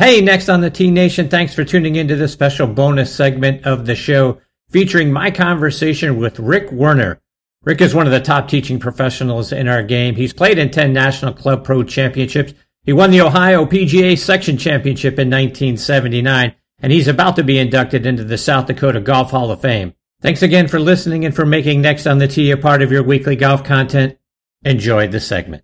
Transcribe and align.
Hey, 0.00 0.22
next 0.22 0.48
on 0.48 0.62
the 0.62 0.70
Tee 0.70 0.90
Nation, 0.90 1.28
thanks 1.28 1.52
for 1.52 1.62
tuning 1.62 1.96
into 1.96 2.16
this 2.16 2.32
special 2.32 2.66
bonus 2.66 3.14
segment 3.14 3.66
of 3.66 3.84
the 3.84 3.94
show 3.94 4.40
featuring 4.70 5.12
my 5.12 5.30
conversation 5.30 6.16
with 6.16 6.38
Rick 6.38 6.72
Werner. 6.72 7.20
Rick 7.64 7.82
is 7.82 7.94
one 7.94 8.06
of 8.06 8.12
the 8.12 8.18
top 8.18 8.48
teaching 8.48 8.80
professionals 8.80 9.52
in 9.52 9.68
our 9.68 9.82
game. 9.82 10.14
He's 10.14 10.32
played 10.32 10.56
in 10.56 10.70
10 10.70 10.94
National 10.94 11.34
Club 11.34 11.66
Pro 11.66 11.82
Championships. 11.82 12.54
He 12.82 12.94
won 12.94 13.10
the 13.10 13.20
Ohio 13.20 13.66
PGA 13.66 14.18
Section 14.18 14.56
Championship 14.56 15.18
in 15.18 15.28
1979, 15.28 16.54
and 16.78 16.92
he's 16.92 17.06
about 17.06 17.36
to 17.36 17.44
be 17.44 17.58
inducted 17.58 18.06
into 18.06 18.24
the 18.24 18.38
South 18.38 18.68
Dakota 18.68 19.00
Golf 19.00 19.32
Hall 19.32 19.50
of 19.50 19.60
Fame. 19.60 19.92
Thanks 20.22 20.40
again 20.40 20.68
for 20.68 20.80
listening 20.80 21.26
and 21.26 21.36
for 21.36 21.44
making 21.44 21.82
Next 21.82 22.06
on 22.06 22.16
the 22.16 22.26
Tee 22.26 22.50
a 22.52 22.56
part 22.56 22.80
of 22.80 22.90
your 22.90 23.02
weekly 23.02 23.36
golf 23.36 23.64
content. 23.64 24.16
Enjoy 24.64 25.08
the 25.08 25.20
segment. 25.20 25.62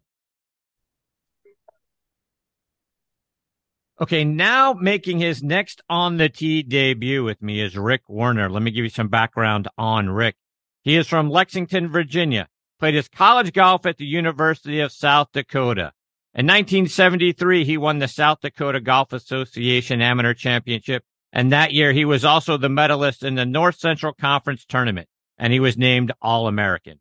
Okay, 3.99 4.25
now 4.25 4.75
making 4.75 5.21
his 5.21 5.43
next 5.43 5.81
on 5.89 6.19
the 6.19 6.29
tee 6.29 6.63
debut 6.63 7.25
with 7.25 7.41
me 7.41 7.63
is 7.63 7.79
Rick 7.79 8.03
Werner. 8.09 8.51
Let 8.51 8.63
me 8.63 8.71
give 8.71 8.85
you 8.85 8.91
some 8.91 9.09
background 9.09 9.69
on 9.79 10.11
Rick. 10.11 10.37
He 10.83 10.97
is 10.97 11.09
from 11.09 11.31
Lexington, 11.31 11.89
Virginia, 11.89 12.49
played 12.79 12.95
his 12.95 13.09
college 13.09 13.55
golf 13.55 13.87
at 13.87 13.97
the 13.97 14.05
University 14.05 14.81
of 14.81 14.93
South 14.93 15.29
Dakota. 15.33 15.93
In 16.35 16.47
1973, 16.47 17.65
he 17.65 17.79
won 17.79 17.99
the 17.99 18.07
South 18.07 18.41
Dakota 18.43 18.81
Golf 18.81 19.15
Association 19.15 20.03
Amateur 20.03 20.35
Championship, 20.35 21.03
and 21.33 21.51
that 21.51 21.73
year 21.73 21.95
he 21.95 22.05
was 22.05 22.23
also 22.23 22.59
the 22.59 22.69
medalist 22.69 23.23
in 23.23 23.35
the 23.35 23.47
North 23.47 23.79
Central 23.79 24.13
Conference 24.13 24.67
Tournament, 24.67 25.09
and 25.39 25.55
he 25.55 25.61
was 25.61 25.79
named 25.79 26.13
All 26.21 26.49
American. 26.49 27.01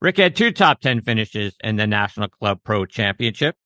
Rick 0.00 0.18
had 0.18 0.36
two 0.36 0.52
top 0.52 0.80
10 0.80 1.00
finishes 1.00 1.56
in 1.64 1.74
the 1.74 1.88
National 1.88 2.28
Club 2.28 2.60
Pro 2.62 2.86
Championship. 2.86 3.56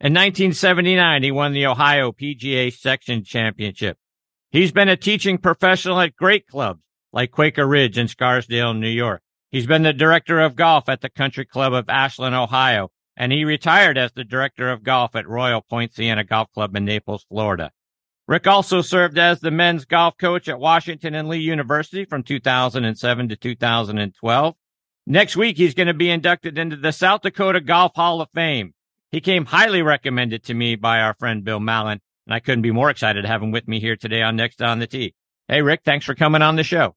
In 0.00 0.12
1979, 0.12 1.22
he 1.22 1.30
won 1.30 1.52
the 1.52 1.66
Ohio 1.66 2.10
PGA 2.10 2.72
Section 2.72 3.22
Championship. 3.22 3.96
He's 4.50 4.72
been 4.72 4.88
a 4.88 4.96
teaching 4.96 5.38
professional 5.38 6.00
at 6.00 6.16
great 6.16 6.46
clubs 6.48 6.82
like 7.12 7.30
Quaker 7.30 7.66
Ridge 7.66 7.96
in 7.96 8.08
Scarsdale, 8.08 8.74
New 8.74 8.88
York. 8.88 9.22
He's 9.50 9.68
been 9.68 9.84
the 9.84 9.92
director 9.92 10.40
of 10.40 10.56
golf 10.56 10.88
at 10.88 11.00
the 11.00 11.08
Country 11.08 11.46
Club 11.46 11.72
of 11.72 11.88
Ashland, 11.88 12.34
Ohio, 12.34 12.90
and 13.16 13.30
he 13.30 13.44
retired 13.44 13.96
as 13.96 14.10
the 14.12 14.24
director 14.24 14.68
of 14.68 14.82
golf 14.82 15.14
at 15.14 15.28
Royal 15.28 15.62
Poinciana 15.62 16.24
Golf 16.24 16.50
Club 16.52 16.74
in 16.74 16.84
Naples, 16.84 17.24
Florida. 17.28 17.70
Rick 18.26 18.48
also 18.48 18.82
served 18.82 19.16
as 19.16 19.40
the 19.40 19.52
men's 19.52 19.84
golf 19.84 20.16
coach 20.18 20.48
at 20.48 20.58
Washington 20.58 21.14
and 21.14 21.28
Lee 21.28 21.38
University 21.38 22.04
from 22.04 22.24
2007 22.24 23.28
to 23.28 23.36
2012. 23.36 24.54
Next 25.06 25.36
week, 25.36 25.56
he's 25.56 25.74
going 25.74 25.86
to 25.86 25.94
be 25.94 26.10
inducted 26.10 26.58
into 26.58 26.76
the 26.76 26.92
South 26.92 27.20
Dakota 27.20 27.60
Golf 27.60 27.92
Hall 27.94 28.20
of 28.20 28.28
Fame. 28.34 28.74
He 29.14 29.20
came 29.20 29.44
highly 29.44 29.80
recommended 29.80 30.42
to 30.46 30.54
me 30.54 30.74
by 30.74 30.98
our 30.98 31.14
friend 31.14 31.44
Bill 31.44 31.60
Mallon, 31.60 32.00
and 32.26 32.34
I 32.34 32.40
couldn't 32.40 32.62
be 32.62 32.72
more 32.72 32.90
excited 32.90 33.22
to 33.22 33.28
have 33.28 33.40
him 33.40 33.52
with 33.52 33.68
me 33.68 33.78
here 33.78 33.94
today 33.94 34.22
on 34.22 34.34
Next 34.34 34.60
on 34.60 34.80
the 34.80 34.88
Tee. 34.88 35.14
Hey, 35.46 35.62
Rick, 35.62 35.82
thanks 35.84 36.04
for 36.04 36.16
coming 36.16 36.42
on 36.42 36.56
the 36.56 36.64
show. 36.64 36.96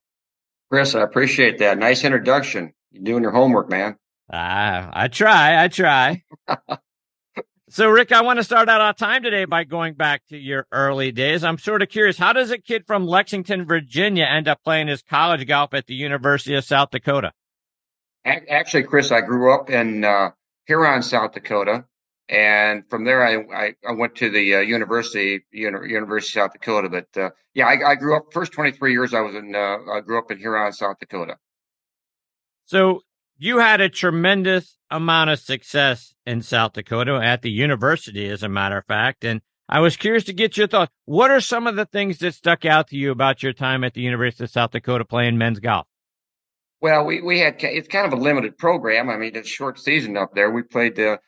Chris, 0.68 0.96
I 0.96 1.02
appreciate 1.02 1.58
that. 1.58 1.78
Nice 1.78 2.02
introduction. 2.02 2.72
You're 2.90 3.04
doing 3.04 3.22
your 3.22 3.30
homework, 3.30 3.70
man. 3.70 3.98
Ah, 4.32 4.90
I 4.92 5.06
try. 5.06 5.62
I 5.62 5.68
try. 5.68 6.24
so, 7.68 7.88
Rick, 7.88 8.10
I 8.10 8.22
want 8.22 8.40
to 8.40 8.44
start 8.44 8.68
out 8.68 8.80
our 8.80 8.94
time 8.94 9.22
today 9.22 9.44
by 9.44 9.62
going 9.62 9.94
back 9.94 10.26
to 10.30 10.36
your 10.36 10.66
early 10.72 11.12
days. 11.12 11.44
I'm 11.44 11.56
sort 11.56 11.82
of 11.82 11.88
curious. 11.88 12.18
How 12.18 12.32
does 12.32 12.50
a 12.50 12.58
kid 12.58 12.82
from 12.84 13.06
Lexington, 13.06 13.64
Virginia 13.64 14.24
end 14.24 14.48
up 14.48 14.64
playing 14.64 14.88
his 14.88 15.02
college 15.02 15.46
golf 15.46 15.72
at 15.72 15.86
the 15.86 15.94
University 15.94 16.56
of 16.56 16.64
South 16.64 16.90
Dakota? 16.90 17.30
Actually, 18.24 18.82
Chris, 18.82 19.12
I 19.12 19.20
grew 19.20 19.54
up 19.54 19.70
in 19.70 20.02
uh, 20.02 20.30
Huron, 20.66 21.02
South 21.02 21.30
Dakota. 21.32 21.84
And 22.28 22.82
from 22.90 23.04
there, 23.04 23.24
I, 23.24 23.36
I, 23.54 23.74
I 23.88 23.92
went 23.92 24.16
to 24.16 24.28
the 24.28 24.56
uh, 24.56 24.60
university, 24.60 25.44
University 25.50 26.38
of 26.40 26.44
South 26.44 26.52
Dakota. 26.52 26.90
But 26.90 27.20
uh, 27.20 27.30
yeah, 27.54 27.66
I, 27.66 27.92
I, 27.92 27.94
grew 27.94 28.16
up 28.16 28.24
first 28.32 28.52
23 28.52 28.92
years. 28.92 29.14
I 29.14 29.20
was 29.20 29.34
in, 29.34 29.54
uh, 29.54 29.78
I 29.90 30.00
grew 30.00 30.18
up 30.18 30.30
in 30.30 30.38
Huron, 30.38 30.72
South 30.72 30.98
Dakota. 31.00 31.36
So 32.66 33.00
you 33.38 33.58
had 33.58 33.80
a 33.80 33.88
tremendous 33.88 34.76
amount 34.90 35.30
of 35.30 35.38
success 35.38 36.14
in 36.26 36.42
South 36.42 36.74
Dakota 36.74 37.18
at 37.22 37.40
the 37.40 37.50
university, 37.50 38.28
as 38.28 38.42
a 38.42 38.48
matter 38.48 38.76
of 38.76 38.84
fact. 38.84 39.24
And 39.24 39.40
I 39.66 39.80
was 39.80 39.96
curious 39.96 40.24
to 40.24 40.34
get 40.34 40.58
your 40.58 40.66
thoughts. 40.66 40.92
What 41.06 41.30
are 41.30 41.40
some 41.40 41.66
of 41.66 41.76
the 41.76 41.86
things 41.86 42.18
that 42.18 42.34
stuck 42.34 42.66
out 42.66 42.88
to 42.88 42.96
you 42.96 43.10
about 43.10 43.42
your 43.42 43.54
time 43.54 43.84
at 43.84 43.94
the 43.94 44.02
University 44.02 44.44
of 44.44 44.50
South 44.50 44.72
Dakota 44.72 45.06
playing 45.06 45.38
men's 45.38 45.60
golf? 45.60 45.86
Well, 46.80 47.06
we, 47.06 47.22
we 47.22 47.38
had, 47.40 47.56
it's 47.62 47.88
kind 47.88 48.06
of 48.06 48.12
a 48.12 48.22
limited 48.22 48.58
program. 48.58 49.08
I 49.08 49.16
mean, 49.16 49.34
it's 49.34 49.48
short 49.48 49.78
season 49.78 50.16
up 50.16 50.34
there. 50.34 50.50
We 50.50 50.62
played 50.62 50.96
the, 50.96 51.18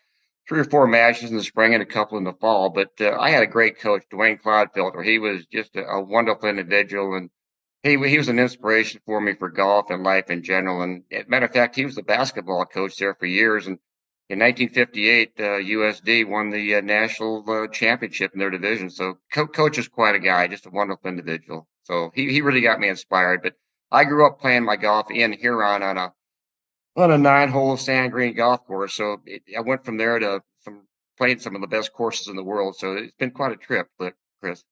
three 0.48 0.60
or 0.60 0.64
four 0.64 0.86
matches 0.86 1.30
in 1.30 1.36
the 1.36 1.42
spring 1.42 1.74
and 1.74 1.82
a 1.82 1.86
couple 1.86 2.18
in 2.18 2.24
the 2.24 2.32
fall. 2.32 2.70
But 2.70 2.90
uh, 3.00 3.16
I 3.18 3.30
had 3.30 3.42
a 3.42 3.46
great 3.46 3.78
coach, 3.78 4.04
Duane 4.10 4.38
Clodfelter. 4.38 5.04
He 5.04 5.18
was 5.18 5.46
just 5.46 5.76
a, 5.76 5.84
a, 5.84 6.00
wonderful 6.02 6.48
individual, 6.48 7.14
and 7.14 7.30
he 7.82 7.96
he 8.08 8.18
was 8.18 8.28
an 8.28 8.38
inspiration 8.38 9.00
for 9.06 9.20
me 9.20 9.34
for 9.34 9.48
golf 9.48 9.90
and 9.90 10.02
life 10.02 10.30
in 10.30 10.42
general. 10.42 10.82
And 10.82 11.04
matter 11.28 11.46
of 11.46 11.52
fact, 11.52 11.76
he 11.76 11.84
was 11.84 11.94
the 11.94 12.02
basketball 12.02 12.64
coach 12.66 12.96
there 12.96 13.14
for 13.14 13.26
years. 13.26 13.66
And 13.66 13.78
in 14.28 14.38
1958, 14.38 15.32
uh, 15.38 15.42
USD 15.42 16.28
won 16.28 16.50
the 16.50 16.76
uh, 16.76 16.80
national 16.80 17.44
uh, 17.48 17.66
championship 17.68 18.32
in 18.32 18.38
their 18.38 18.50
division. 18.50 18.90
So 18.90 19.18
co- 19.32 19.46
coach 19.46 19.78
is 19.78 19.88
quite 19.88 20.14
a 20.14 20.20
guy, 20.20 20.46
just 20.48 20.66
a 20.66 20.70
wonderful 20.70 21.10
individual. 21.10 21.66
So 21.84 22.10
he 22.14 22.30
he 22.32 22.40
really 22.40 22.60
got 22.60 22.80
me 22.80 22.88
inspired. 22.88 23.42
But 23.42 23.54
I 23.90 24.04
grew 24.04 24.26
up 24.26 24.40
playing 24.40 24.64
my 24.64 24.76
golf 24.76 25.10
in 25.10 25.32
Huron 25.32 25.82
on 25.82 25.98
a 25.98 26.12
on 26.96 27.10
a 27.10 27.18
nine 27.18 27.48
hole 27.48 27.76
sand 27.76 28.12
green 28.12 28.34
golf 28.34 28.66
course. 28.66 28.94
So 28.94 29.18
it, 29.26 29.42
I 29.56 29.60
went 29.60 29.84
from 29.84 29.96
there 29.96 30.18
to 30.18 30.42
some 30.60 30.82
playing 31.16 31.38
some 31.38 31.54
of 31.54 31.60
the 31.60 31.66
best 31.66 31.92
courses 31.92 32.28
in 32.28 32.36
the 32.36 32.44
world. 32.44 32.76
So 32.76 32.94
it's 32.94 33.14
been 33.18 33.30
quite 33.30 33.52
a 33.52 33.56
trip, 33.56 33.88
but 33.98 34.14
Chris. 34.40 34.64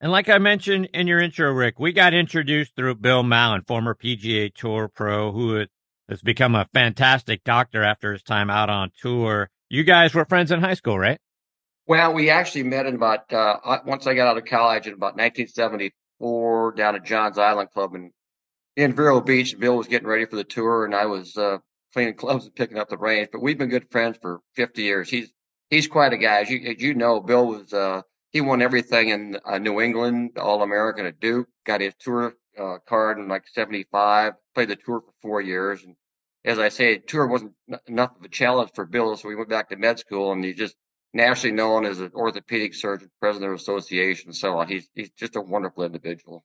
And 0.00 0.12
like 0.12 0.28
I 0.28 0.38
mentioned 0.38 0.88
in 0.94 1.08
your 1.08 1.20
intro, 1.20 1.50
Rick, 1.52 1.80
we 1.80 1.92
got 1.92 2.14
introduced 2.14 2.76
through 2.76 2.96
Bill 2.96 3.24
Mallon, 3.24 3.62
former 3.66 3.94
PGA 3.94 4.54
Tour 4.54 4.88
pro, 4.88 5.32
who 5.32 5.66
has 6.08 6.22
become 6.22 6.54
a 6.54 6.68
fantastic 6.72 7.42
doctor 7.42 7.82
after 7.82 8.12
his 8.12 8.22
time 8.22 8.48
out 8.48 8.70
on 8.70 8.90
tour. 9.00 9.50
You 9.68 9.82
guys 9.82 10.14
were 10.14 10.24
friends 10.24 10.52
in 10.52 10.60
high 10.60 10.74
school, 10.74 10.98
right? 10.98 11.18
Well, 11.86 12.12
we 12.12 12.30
actually 12.30 12.64
met 12.64 12.86
in 12.86 12.94
about 12.94 13.32
uh, 13.32 13.80
once 13.86 14.06
I 14.06 14.14
got 14.14 14.28
out 14.28 14.38
of 14.38 14.44
college 14.44 14.86
in 14.86 14.92
about 14.92 15.16
1974 15.16 16.72
down 16.72 16.94
at 16.94 17.04
John's 17.04 17.38
Island 17.38 17.70
Club 17.70 17.94
in 17.94 18.12
in 18.78 18.92
Vero 18.92 19.20
Beach. 19.20 19.58
Bill 19.58 19.76
was 19.76 19.88
getting 19.88 20.06
ready 20.06 20.24
for 20.24 20.36
the 20.36 20.44
tour, 20.44 20.84
and 20.84 20.94
I 20.94 21.06
was 21.06 21.36
uh, 21.36 21.58
cleaning 21.92 22.14
clubs 22.22 22.44
and 22.44 22.54
picking 22.54 22.78
up 22.78 22.88
the 22.88 22.96
range. 22.96 23.28
But 23.32 23.42
we've 23.42 23.58
been 23.58 23.68
good 23.68 23.90
friends 23.90 24.16
for 24.22 24.40
50 24.54 24.82
years. 24.82 25.10
He's 25.10 25.30
he's 25.68 25.88
quite 25.88 26.12
a 26.12 26.16
guy. 26.16 26.40
As 26.42 26.50
you, 26.50 26.60
as 26.70 26.80
you 26.80 26.94
know, 26.94 27.20
Bill 27.20 27.46
was 27.46 27.72
uh, 27.72 28.02
he 28.30 28.40
won 28.40 28.62
everything 28.62 29.08
in 29.08 29.38
uh, 29.44 29.58
New 29.58 29.80
England, 29.80 30.38
All 30.38 30.62
American 30.62 31.06
at 31.06 31.18
Duke. 31.18 31.48
Got 31.66 31.80
his 31.80 31.94
tour 31.98 32.34
uh, 32.58 32.78
card 32.86 33.18
in 33.18 33.26
like 33.28 33.48
75. 33.48 34.34
Played 34.54 34.68
the 34.68 34.76
tour 34.76 35.00
for 35.00 35.12
four 35.22 35.40
years, 35.40 35.82
and 35.82 35.96
as 36.44 36.60
I 36.60 36.68
say, 36.68 36.98
tour 36.98 37.26
wasn't 37.26 37.54
enough 37.88 38.16
of 38.16 38.24
a 38.24 38.28
challenge 38.28 38.70
for 38.74 38.86
Bill, 38.86 39.16
so 39.16 39.28
we 39.28 39.34
went 39.34 39.50
back 39.50 39.70
to 39.70 39.76
med 39.76 39.98
school, 39.98 40.30
and 40.30 40.44
he's 40.44 40.56
just 40.56 40.76
nationally 41.12 41.56
known 41.56 41.84
as 41.84 41.98
an 41.98 42.12
orthopedic 42.14 42.74
surgeon, 42.74 43.10
president 43.18 43.50
of 43.52 43.58
association, 43.58 44.28
and 44.28 44.36
so 44.36 44.56
on. 44.56 44.68
He's 44.68 44.88
he's 44.94 45.10
just 45.10 45.34
a 45.34 45.40
wonderful 45.40 45.82
individual. 45.82 46.44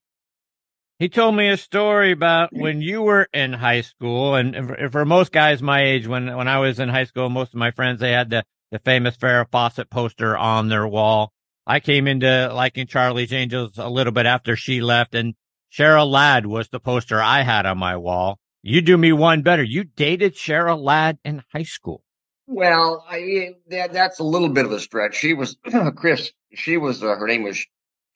He 1.03 1.09
told 1.09 1.35
me 1.35 1.49
a 1.49 1.57
story 1.57 2.13
about 2.13 2.53
when 2.53 2.81
you 2.81 3.01
were 3.01 3.27
in 3.33 3.51
high 3.51 3.81
school, 3.81 4.35
and 4.35 4.89
for 4.89 5.03
most 5.03 5.33
guys 5.33 5.61
my 5.61 5.83
age, 5.83 6.07
when 6.07 6.33
when 6.33 6.47
I 6.47 6.59
was 6.59 6.79
in 6.79 6.87
high 6.87 7.03
school, 7.03 7.29
most 7.29 7.49
of 7.49 7.59
my 7.59 7.71
friends 7.71 7.99
they 7.99 8.13
had 8.13 8.29
the 8.29 8.45
the 8.71 8.79
famous 8.79 9.17
Farrah 9.17 9.51
Fawcett 9.51 9.89
poster 9.89 10.37
on 10.37 10.69
their 10.69 10.87
wall. 10.87 11.33
I 11.67 11.81
came 11.81 12.07
into 12.07 12.49
liking 12.53 12.87
Charlie's 12.87 13.33
Angels 13.33 13.77
a 13.77 13.89
little 13.89 14.13
bit 14.13 14.25
after 14.25 14.55
she 14.55 14.79
left, 14.79 15.13
and 15.13 15.33
Cheryl 15.69 16.09
Ladd 16.09 16.45
was 16.45 16.69
the 16.69 16.79
poster 16.79 17.21
I 17.21 17.41
had 17.41 17.65
on 17.65 17.77
my 17.77 17.97
wall. 17.97 18.39
You 18.61 18.81
do 18.81 18.97
me 18.97 19.11
one 19.11 19.41
better. 19.41 19.61
You 19.61 19.83
dated 19.83 20.35
Cheryl 20.35 20.81
Ladd 20.81 21.17
in 21.25 21.43
high 21.51 21.63
school. 21.63 22.01
Well, 22.47 23.05
I, 23.09 23.55
that, 23.67 23.91
that's 23.91 24.19
a 24.19 24.23
little 24.23 24.47
bit 24.47 24.63
of 24.63 24.71
a 24.71 24.79
stretch. 24.79 25.15
She 25.15 25.33
was 25.33 25.57
Chris. 25.97 26.31
She 26.53 26.77
was 26.77 27.03
uh, 27.03 27.07
her 27.07 27.27
name 27.27 27.43
was 27.43 27.61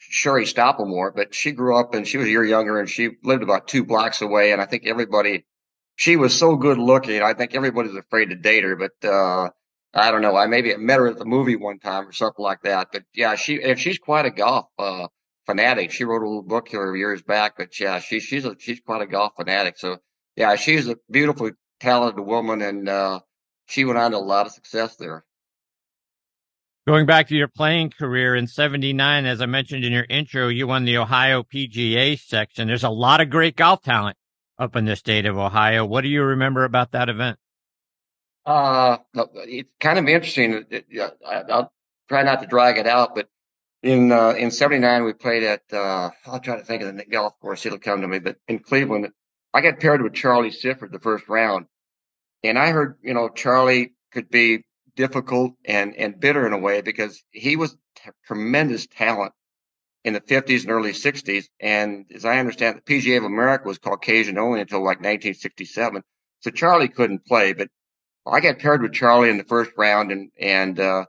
Sherry 0.09 0.45
Stoppelmoor, 0.45 1.15
but 1.15 1.35
she 1.35 1.51
grew 1.51 1.77
up 1.77 1.93
and 1.93 2.07
she 2.07 2.17
was 2.17 2.27
a 2.27 2.29
year 2.29 2.43
younger 2.43 2.79
and 2.79 2.89
she 2.89 3.11
lived 3.23 3.43
about 3.43 3.67
two 3.67 3.83
blocks 3.83 4.21
away. 4.21 4.51
And 4.51 4.61
I 4.61 4.65
think 4.65 4.85
everybody, 4.85 5.45
she 5.95 6.15
was 6.15 6.37
so 6.37 6.55
good 6.55 6.77
looking. 6.77 7.21
I 7.21 7.33
think 7.33 7.55
everybody's 7.55 7.95
afraid 7.95 8.29
to 8.29 8.35
date 8.35 8.63
her, 8.63 8.75
but, 8.75 9.07
uh, 9.07 9.49
I 9.93 10.11
don't 10.11 10.21
know. 10.21 10.35
I 10.35 10.47
maybe 10.47 10.75
met 10.77 10.99
her 10.99 11.07
at 11.07 11.17
the 11.17 11.25
movie 11.25 11.55
one 11.55 11.79
time 11.79 12.07
or 12.07 12.11
something 12.11 12.43
like 12.43 12.61
that. 12.63 12.89
But 12.91 13.03
yeah, 13.13 13.35
she, 13.35 13.61
and 13.61 13.79
she's 13.79 13.97
quite 13.97 14.25
a 14.25 14.31
golf, 14.31 14.67
uh, 14.77 15.07
fanatic. 15.45 15.91
She 15.91 16.03
wrote 16.03 16.21
a 16.21 16.27
little 16.27 16.43
book 16.43 16.67
here 16.67 16.95
years 16.95 17.21
back, 17.21 17.53
but 17.57 17.79
yeah, 17.79 17.99
she, 17.99 18.19
she's 18.19 18.45
a, 18.45 18.55
she's 18.59 18.79
quite 18.79 19.01
a 19.01 19.07
golf 19.07 19.33
fanatic. 19.37 19.77
So 19.77 19.97
yeah, 20.35 20.55
she's 20.55 20.87
a 20.87 20.97
beautiful, 21.09 21.51
talented 21.79 22.25
woman 22.25 22.61
and, 22.61 22.87
uh, 22.87 23.19
she 23.67 23.83
went 23.83 23.97
on 23.99 24.11
to 24.11 24.17
a 24.17 24.19
lot 24.19 24.45
of 24.45 24.53
success 24.53 24.95
there. 24.95 25.25
Going 26.87 27.05
back 27.05 27.27
to 27.27 27.35
your 27.35 27.49
playing 27.49 27.89
career 27.89 28.33
in 28.33 28.47
79, 28.47 29.25
as 29.25 29.41
I 29.41 29.45
mentioned 29.45 29.83
in 29.83 29.91
your 29.91 30.05
intro, 30.09 30.47
you 30.47 30.67
won 30.67 30.85
the 30.85 30.99
Ohio 30.99 31.43
PGA 31.43 32.17
section. 32.17 32.69
There's 32.69 32.85
a 32.85 32.89
lot 32.89 33.19
of 33.19 33.29
great 33.29 33.57
golf 33.57 33.81
talent 33.81 34.15
up 34.57 34.73
in 34.77 34.85
the 34.85 34.95
state 34.95 35.25
of 35.25 35.37
Ohio. 35.37 35.85
What 35.85 36.03
do 36.03 36.07
you 36.07 36.23
remember 36.23 36.63
about 36.63 36.93
that 36.93 37.09
event? 37.09 37.39
Uh, 38.45 38.99
it's 39.13 39.69
kind 39.81 39.99
of 39.99 40.07
interesting. 40.07 40.63
I'll 41.27 41.73
try 42.07 42.23
not 42.23 42.39
to 42.39 42.47
drag 42.47 42.77
it 42.77 42.87
out, 42.87 43.15
but 43.15 43.27
in 43.83 44.13
uh, 44.13 44.29
in 44.29 44.49
'79 44.49 45.03
we 45.03 45.11
played 45.11 45.43
at 45.43 45.63
uh, 45.73 46.11
I'll 46.25 46.39
try 46.39 46.55
to 46.55 46.63
think 46.63 46.83
of 46.83 46.95
the 46.95 47.03
golf 47.03 47.37
course. 47.41 47.65
It'll 47.65 47.79
come 47.79 47.99
to 47.99 48.07
me, 48.07 48.19
but 48.19 48.37
in 48.47 48.59
Cleveland, 48.59 49.09
I 49.53 49.59
got 49.59 49.81
paired 49.81 50.01
with 50.01 50.13
Charlie 50.13 50.51
Sifford 50.51 50.93
the 50.93 50.99
first 50.99 51.27
round, 51.27 51.65
and 52.43 52.57
I 52.57 52.71
heard 52.71 52.95
you 53.01 53.13
know 53.13 53.27
Charlie 53.27 53.91
could 54.13 54.29
be 54.29 54.63
difficult 54.97 55.53
and 55.63 55.95
and 55.95 56.19
bitter 56.19 56.45
in 56.45 56.51
a 56.51 56.57
way 56.57 56.81
because 56.81 57.23
he 57.31 57.55
was 57.55 57.77
t- 57.95 58.11
tremendous 58.25 58.87
talent 58.87 59.31
in 60.03 60.13
the 60.13 60.21
50s 60.21 60.63
and 60.63 60.71
early 60.71 60.91
60s. 60.91 61.45
And 61.59 62.05
as 62.13 62.25
I 62.25 62.39
understand, 62.39 62.77
the 62.77 62.81
PGA 62.81 63.17
of 63.17 63.23
America 63.25 63.67
was 63.67 63.77
Caucasian 63.77 64.37
only 64.37 64.61
until 64.61 64.79
like 64.79 64.97
1967. 64.99 66.01
So 66.39 66.51
Charlie 66.51 66.87
couldn't 66.87 67.25
play, 67.25 67.53
but 67.53 67.69
I 68.25 68.39
got 68.39 68.59
paired 68.59 68.81
with 68.81 68.93
Charlie 68.93 69.29
in 69.29 69.37
the 69.37 69.43
first 69.43 69.71
round 69.77 70.11
and, 70.11 70.31
and, 70.39 70.79
uh, 70.79 71.05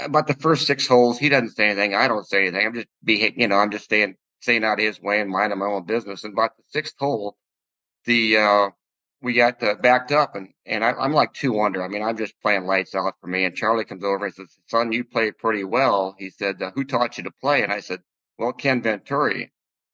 about 0.00 0.26
the 0.26 0.34
first 0.34 0.66
six 0.66 0.86
holes, 0.88 1.18
he 1.18 1.28
doesn't 1.28 1.56
say 1.56 1.66
anything. 1.66 1.94
I 1.94 2.08
don't 2.08 2.26
say 2.26 2.42
anything. 2.42 2.66
I'm 2.66 2.74
just 2.74 2.88
be, 3.04 3.32
you 3.36 3.46
know, 3.46 3.56
I'm 3.56 3.70
just 3.70 3.84
staying, 3.84 4.16
staying 4.40 4.64
out 4.64 4.80
his 4.80 5.00
way 5.00 5.20
and 5.20 5.30
minding 5.30 5.58
my 5.58 5.66
own 5.66 5.84
business. 5.84 6.24
And 6.24 6.32
about 6.32 6.56
the 6.56 6.64
sixth 6.68 6.94
hole, 6.98 7.36
the, 8.04 8.36
uh, 8.38 8.70
we 9.24 9.32
got 9.32 9.62
uh, 9.62 9.74
backed 9.74 10.12
up 10.12 10.36
and, 10.36 10.50
and 10.66 10.84
I, 10.84 10.92
am 11.02 11.12
like 11.12 11.32
two 11.32 11.60
under. 11.60 11.82
I 11.82 11.88
mean, 11.88 12.02
I'm 12.02 12.16
just 12.16 12.38
playing 12.42 12.66
lights 12.66 12.94
out 12.94 13.14
for 13.20 13.26
me. 13.26 13.44
And 13.44 13.56
Charlie 13.56 13.86
comes 13.86 14.04
over 14.04 14.26
and 14.26 14.34
says, 14.34 14.54
son, 14.68 14.92
you 14.92 15.02
play 15.02 15.30
pretty 15.32 15.64
well. 15.64 16.14
He 16.18 16.28
said, 16.28 16.62
uh, 16.62 16.70
who 16.72 16.84
taught 16.84 17.16
you 17.16 17.24
to 17.24 17.30
play? 17.40 17.62
And 17.62 17.72
I 17.72 17.80
said, 17.80 18.00
well, 18.38 18.52
Ken 18.52 18.82
Venturi. 18.82 19.50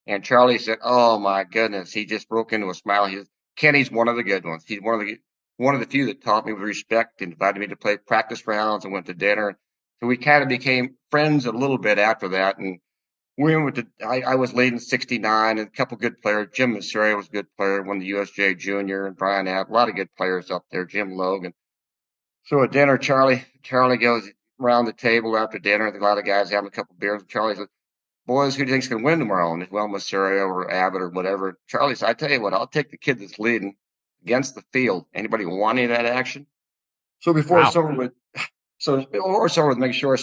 And 0.07 0.25
Charlie 0.25 0.59
said, 0.59 0.79
oh 0.83 1.19
my 1.21 1.45
goodness. 1.45 1.93
He 1.93 2.05
just 2.07 2.29
broke 2.29 2.53
into 2.53 2.69
a 2.71 2.75
smile. 2.75 3.07
He 3.07 3.19
said, 3.19 3.27
Kenny's 3.57 3.91
one 3.91 4.09
of 4.09 4.17
the 4.17 4.25
good 4.25 4.45
ones. 4.45 4.65
He's 4.67 4.83
one 4.83 5.01
of 5.01 5.07
the, 5.07 5.19
one 5.59 5.75
of 5.75 5.81
the 5.81 5.87
few 5.87 6.07
that 6.07 6.25
taught 6.25 6.45
me 6.45 6.53
with 6.53 6.63
respect 6.63 7.23
and 7.23 7.33
invited 7.33 7.61
me 7.61 7.69
to 7.69 7.77
play 7.77 7.99
practice 7.99 8.47
rounds 8.49 8.85
and 8.85 8.93
went 8.93 9.07
to 9.07 9.15
dinner. 9.15 9.57
So 10.01 10.09
we 10.09 10.17
kind 10.17 10.43
of 10.43 10.49
became 10.49 10.97
friends 11.11 11.47
a 11.47 11.53
little 11.53 11.79
bit 11.79 11.99
after 11.99 12.29
that. 12.29 12.59
And 12.59 12.81
we 13.41 13.57
went 13.57 13.77
to, 13.77 13.87
I, 14.07 14.21
I 14.21 14.35
was 14.35 14.53
leading 14.53 14.79
69 14.79 15.59
and 15.59 15.67
a 15.67 15.71
couple 15.71 15.97
good 15.97 16.21
players. 16.21 16.49
Jim 16.53 16.75
Masuria 16.75 17.17
was 17.17 17.29
a 17.29 17.31
good 17.31 17.47
player, 17.57 17.83
won 17.83 17.99
the 17.99 18.11
USJ 18.11 18.59
junior 18.59 19.07
and 19.07 19.17
Brian 19.17 19.49
App, 19.49 19.71
a 19.71 19.73
lot 19.73 19.89
of 19.89 19.97
good 19.97 20.15
players 20.15 20.51
up 20.51 20.65
there, 20.71 20.85
Jim 20.85 21.13
Logan. 21.13 21.55
So 22.45 22.63
at 22.63 22.73
dinner, 22.73 22.99
Charlie, 22.99 23.45
Charlie 23.63 23.97
goes 23.97 24.29
around 24.61 24.85
the 24.85 24.93
table 24.93 25.39
after 25.39 25.59
dinner. 25.59 25.87
A 25.87 26.03
lot 26.03 26.19
of 26.19 26.27
guys 26.27 26.51
having 26.51 26.69
a 26.69 26.71
couple 26.71 26.97
beers. 26.99 27.23
And 27.23 27.31
Charlie 27.31 27.55
says, 27.57 27.69
boys, 28.27 28.57
who 28.57 28.65
do 28.65 28.69
you 28.69 28.75
think's 28.75 28.89
going 28.89 29.03
to 29.03 29.07
win 29.07 29.19
tomorrow? 29.19 29.55
And 29.55 29.67
well, 29.71 29.89
Masuria 29.89 30.47
or 30.47 30.71
Abbott 30.71 31.01
or 31.01 31.09
whatever. 31.09 31.59
Charlie 31.67 31.95
says, 31.95 32.09
I 32.09 32.13
tell 32.13 32.31
you 32.31 32.43
what, 32.43 32.53
I'll 32.53 32.67
take 32.67 32.91
the 32.91 32.99
kid 32.99 33.21
that's 33.21 33.39
leading 33.39 33.77
against 34.23 34.55
the 34.55 34.63
field. 34.73 35.07
Anybody 35.15 35.47
want 35.47 35.79
any 35.79 35.91
of 35.91 35.97
that 35.97 36.05
action? 36.05 36.47
So 37.21 37.33
before 37.33 37.61
wow. 37.61 37.69
it's 37.69 37.77
over 37.77 37.95
with, 37.95 38.13
so 38.79 39.03
or 39.15 39.47
it's 39.47 39.57
over 39.57 39.69
with, 39.69 39.79
make 39.79 39.95
sure 39.95 40.19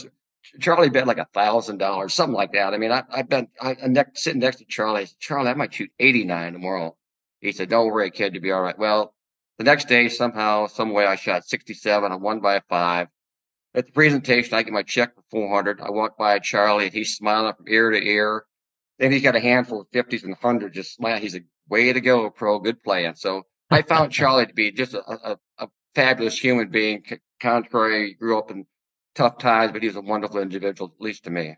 Charlie 0.60 0.90
bet 0.90 1.08
like 1.08 1.18
a 1.18 1.28
thousand 1.34 1.78
dollars, 1.78 2.14
something 2.14 2.36
like 2.36 2.54
that. 2.54 2.74
I 2.74 2.78
mean, 2.78 2.92
I, 2.92 3.04
I 3.10 3.22
bet 3.22 3.48
I, 3.62 3.72
I 3.72 4.06
sitting 4.14 4.42
next 4.42 4.58
to 4.58 4.66
Charlie. 4.66 5.02
I 5.02 5.06
said, 5.06 5.20
Charlie, 5.20 5.50
I 5.50 5.54
might 5.54 5.74
shoot 5.74 5.92
89 6.00 6.54
tomorrow. 6.54 6.96
He 7.40 7.52
said, 7.52 7.70
don't 7.70 7.88
worry, 7.88 8.12
kid, 8.12 8.34
you'll 8.34 8.44
be 8.44 8.52
all 8.52 8.62
right. 8.62 8.78
Well, 8.78 9.14
the 9.58 9.64
next 9.64 9.88
day, 9.88 10.10
somehow, 10.10 10.68
some 10.68 10.92
way 10.92 11.06
I 11.06 11.16
shot 11.16 11.46
67. 11.46 12.12
I 12.12 12.16
won 12.16 12.40
by 12.40 12.56
a 12.56 12.62
five. 12.70 13.08
At 13.74 13.86
the 13.86 13.92
presentation, 13.92 14.54
I 14.54 14.64
get 14.64 14.74
my 14.74 14.84
check 14.84 15.14
for 15.16 15.24
400. 15.32 15.82
I 15.82 15.92
walk 15.92 16.18
by 16.18 16.40
Charlie 16.40 16.86
and 16.86 16.94
he's 16.94 17.16
smiling 17.16 17.54
from 17.54 17.68
ear 17.68 17.92
to 17.92 18.04
ear. 18.04 18.46
Then 18.98 19.12
he's 19.12 19.22
got 19.22 19.36
a 19.36 19.40
handful 19.40 19.82
of 19.82 19.92
50s 19.92 20.24
and 20.24 20.38
100s 20.40 20.74
just 20.74 20.96
smiling. 20.96 21.22
He's 21.22 21.36
a 21.36 21.42
way 21.70 21.94
to 21.94 22.02
go, 22.02 22.30
pro. 22.30 22.60
Good 22.60 22.82
playing. 22.84 23.16
So 23.16 23.44
I 23.70 23.84
found 23.84 24.12
Charlie 24.14 24.48
to 24.48 24.54
be 24.54 24.72
just 24.72 24.94
a, 24.94 25.04
a, 25.08 25.38
a 25.60 25.68
fabulous 25.94 26.40
human 26.40 26.70
being. 26.70 27.04
Contrary, 27.40 28.16
grew 28.16 28.40
up 28.40 28.50
in 28.50 28.66
tough 29.18 29.40
times, 29.40 29.72
but 29.72 29.84
he's 29.84 29.96
a 29.96 30.02
wonderful 30.02 30.40
individual, 30.40 30.94
at 30.96 31.04
least 31.04 31.26
to 31.26 31.30
me. 31.30 31.56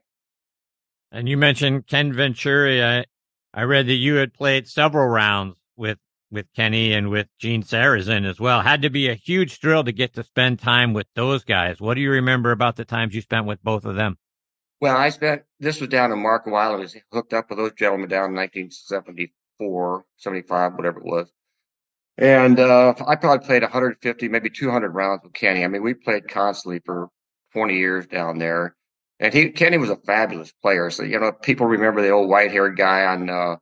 And 1.11 1.27
you 1.27 1.37
mentioned 1.37 1.87
Ken 1.87 2.13
Venturi. 2.13 2.83
I, 2.83 3.05
I 3.53 3.63
read 3.63 3.87
that 3.87 3.93
you 3.93 4.15
had 4.15 4.33
played 4.33 4.67
several 4.67 5.07
rounds 5.07 5.57
with 5.75 5.97
with 6.31 6.45
Kenny 6.55 6.93
and 6.93 7.09
with 7.09 7.27
Gene 7.39 7.63
Sarazen 7.63 8.23
as 8.23 8.39
well. 8.39 8.61
Had 8.61 8.83
to 8.83 8.91
be 8.91 9.09
a 9.09 9.15
huge 9.15 9.59
thrill 9.59 9.83
to 9.83 9.91
get 9.91 10.13
to 10.13 10.23
spend 10.23 10.59
time 10.59 10.93
with 10.93 11.07
those 11.15 11.43
guys. 11.43 11.81
What 11.81 11.95
do 11.95 12.01
you 12.01 12.11
remember 12.11 12.51
about 12.51 12.75
the 12.75 12.85
times 12.85 13.15
you 13.15 13.21
spent 13.21 13.47
with 13.47 13.63
both 13.63 13.83
of 13.85 13.95
them? 13.95 14.17
Well, 14.79 14.95
I 14.95 15.09
spent 15.09 15.43
this 15.59 15.81
was 15.81 15.89
down 15.89 16.11
in 16.11 16.21
Marco 16.21 16.53
Island. 16.53 16.81
I 16.81 16.83
was 16.83 16.95
hooked 17.11 17.33
up 17.33 17.49
with 17.49 17.57
those 17.57 17.73
gentlemen 17.73 18.09
down 18.09 18.29
in 18.29 18.35
1974, 18.35 20.05
75, 20.17 20.73
whatever 20.75 20.99
it 20.99 21.05
was. 21.05 21.31
And 22.17 22.59
uh, 22.59 22.93
I 23.07 23.15
probably 23.15 23.45
played 23.45 23.63
150, 23.63 24.27
maybe 24.27 24.49
200 24.49 24.89
rounds 24.89 25.23
with 25.23 25.33
Kenny. 25.33 25.63
I 25.63 25.67
mean, 25.67 25.81
we 25.81 25.93
played 25.93 26.27
constantly 26.27 26.81
for 26.85 27.09
20 27.53 27.77
years 27.77 28.07
down 28.07 28.37
there. 28.37 28.75
And 29.19 29.33
he, 29.33 29.49
Kenny 29.49 29.77
was 29.77 29.89
a 29.89 29.97
fabulous 29.97 30.51
player. 30.61 30.89
So, 30.89 31.03
you 31.03 31.19
know, 31.19 31.31
people 31.31 31.67
remember 31.67 32.01
the 32.01 32.11
old 32.11 32.29
white 32.29 32.51
haired 32.51 32.77
guy 32.77 33.05
on, 33.05 33.29
uh, 33.29 33.57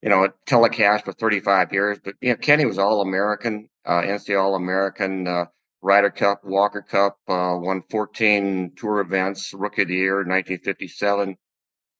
you 0.00 0.08
know, 0.08 0.28
telecast 0.46 1.04
for 1.04 1.12
35 1.12 1.72
years. 1.72 1.98
But, 2.02 2.14
you 2.20 2.30
know, 2.30 2.36
Kenny 2.36 2.64
was 2.64 2.78
all 2.78 3.02
American, 3.02 3.68
uh, 3.84 4.00
NCAA 4.00 4.40
All 4.40 4.54
American, 4.54 5.26
uh, 5.26 5.46
Ryder 5.82 6.10
Cup, 6.10 6.44
Walker 6.44 6.80
Cup, 6.80 7.18
uh, 7.28 7.56
won 7.60 7.82
14 7.90 8.72
tour 8.76 9.00
events, 9.00 9.52
rookie 9.52 9.82
of 9.82 9.88
the 9.88 9.94
year, 9.94 10.16
1957. 10.16 11.36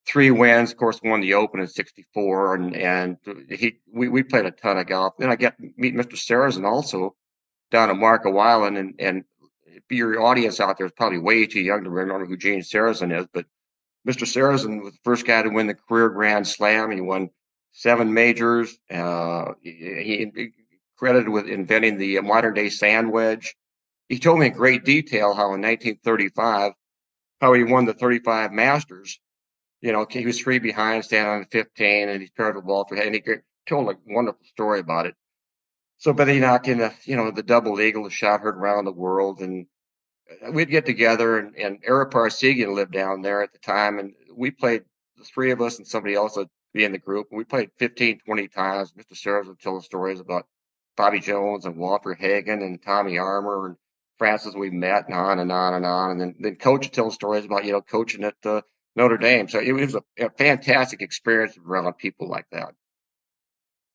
Three 0.07 0.31
wins, 0.31 0.73
of 0.73 0.79
course, 0.79 1.01
won 1.05 1.21
the 1.21 1.35
Open 1.35 1.61
in 1.61 1.67
64. 1.67 2.55
And, 2.55 2.77
and 2.77 3.17
he, 3.51 3.81
we, 3.93 4.09
we 4.09 4.23
played 4.23 4.47
a 4.47 4.51
ton 4.51 4.79
of 4.79 4.87
golf. 4.87 5.15
Then 5.19 5.31
I 5.31 5.37
got 5.37 5.55
meet 5.59 5.95
Mr. 5.95 6.15
Sarazen 6.15 6.65
also 6.65 7.15
down 7.71 7.91
at 7.91 7.97
Marco 7.97 8.37
Island 8.37 8.79
and, 8.79 8.95
and 8.99 9.25
your 9.91 10.21
audience 10.21 10.61
out 10.61 10.79
there 10.79 10.87
is 10.87 10.93
probably 10.93 11.19
way 11.19 11.47
too 11.47 11.61
young 11.61 11.85
to 11.85 11.91
remember 11.91 12.27
who 12.27 12.37
Gene 12.37 12.61
Sarazen 12.61 13.17
is, 13.17 13.27
but 13.33 13.47
Mr. 14.07 14.27
Sarazen 14.27 14.83
was 14.83 14.93
the 14.93 14.99
first 15.05 15.27
guy 15.27 15.43
to 15.43 15.49
win 15.49 15.69
the 15.69 15.75
career 15.75 16.09
Grand 16.09 16.47
Slam. 16.47 16.91
He 16.91 17.01
won 17.01 17.31
seven 17.73 18.13
majors. 18.13 18.77
Uh, 18.91 19.53
he, 19.63 20.31
he 20.35 20.51
credited 20.97 21.29
with 21.29 21.47
inventing 21.47 21.99
the 21.99 22.21
modern 22.21 22.55
day 22.55 22.69
sand 22.69 23.13
wedge. 23.13 23.55
He 24.09 24.19
told 24.19 24.41
me 24.41 24.47
in 24.47 24.53
great 24.53 24.85
detail 24.85 25.35
how 25.35 25.55
in 25.55 25.63
1935, 25.63 26.73
how 27.41 27.53
he 27.53 27.65
won 27.65 27.85
the 27.85 27.95
35 27.95 28.53
Masters. 28.53 29.19
You 29.81 29.93
know, 29.93 30.07
he 30.09 30.27
was 30.27 30.39
three 30.41 30.59
behind, 30.59 31.05
standing 31.05 31.33
on 31.33 31.45
15, 31.47 32.09
and 32.09 32.21
he's 32.21 32.31
paired 32.31 32.57
with 32.57 32.65
Walter. 32.65 32.95
And 32.95 33.15
he 33.15 33.23
told 33.67 33.91
a 33.91 33.97
wonderful 34.07 34.45
story 34.47 34.81
about 34.81 35.07
it. 35.07 35.15
So, 35.99 36.13
but 36.13 36.29
he 36.29 36.41
knocked 36.41 36.69
in 36.69 36.79
the, 36.79 36.93
you 37.05 37.17
know, 37.17 37.31
the 37.31 37.43
double 37.43 37.81
eagle, 37.81 38.05
the 38.05 38.11
shot 38.11 38.41
heard 38.41 38.57
around 38.57 38.85
the 38.85 38.93
world, 38.93 39.41
and 39.41 39.67
we'd 40.53 40.71
get 40.71 40.87
together 40.87 41.39
and, 41.39 41.57
and 41.57 41.79
Ara 41.85 42.09
Parseghian 42.09 42.75
lived 42.75 42.93
down 42.93 43.23
there 43.23 43.43
at 43.43 43.53
the 43.53 43.59
time. 43.59 43.99
And 43.99 44.15
we 44.35 44.51
played 44.51 44.85
the 45.17 45.25
three 45.25 45.51
of 45.51 45.61
us 45.61 45.79
and 45.79 45.87
somebody 45.87 46.15
else 46.15 46.37
would 46.37 46.49
be 46.73 46.85
in 46.85 46.93
the 46.93 46.99
group. 46.99 47.29
And 47.31 47.39
we 47.39 47.45
played 47.45 47.71
15, 47.79 48.21
20 48.25 48.49
times. 48.49 48.93
Mr. 48.93 49.17
Sears 49.17 49.47
would 49.47 49.61
tell 49.61 49.81
stories 49.81 50.21
about 50.21 50.47
Bobby 50.97 51.21
Jones 51.21 51.65
and 51.65 51.77
Walter 51.77 52.15
Hagen 52.15 52.63
and 52.63 52.83
Tommy 52.83 53.19
Armour 53.19 53.67
and 53.67 53.77
Francis 54.19 54.55
Ouimet 54.55 55.07
and 55.07 55.15
on 55.15 55.39
and 55.39 55.53
on 55.53 55.75
and 55.75 55.87
on. 55.87 56.11
And 56.13 56.21
then, 56.21 56.35
then 56.39 56.57
coach 56.57 56.87
would 56.87 56.93
tell 56.93 57.11
stories 57.11 57.45
about, 57.45 57.65
you 57.65 57.73
know, 57.73 57.83
coaching 57.83 58.25
at 58.25 58.35
uh, 58.45 58.63
Notre 58.95 59.19
Dame. 59.19 59.49
So 59.49 59.59
it 59.59 59.73
was 59.73 59.95
a, 59.95 60.03
a 60.19 60.31
fantastic 60.31 61.03
experience 61.03 61.59
around 61.59 61.93
people 61.95 62.29
like 62.29 62.47
that. 62.53 62.75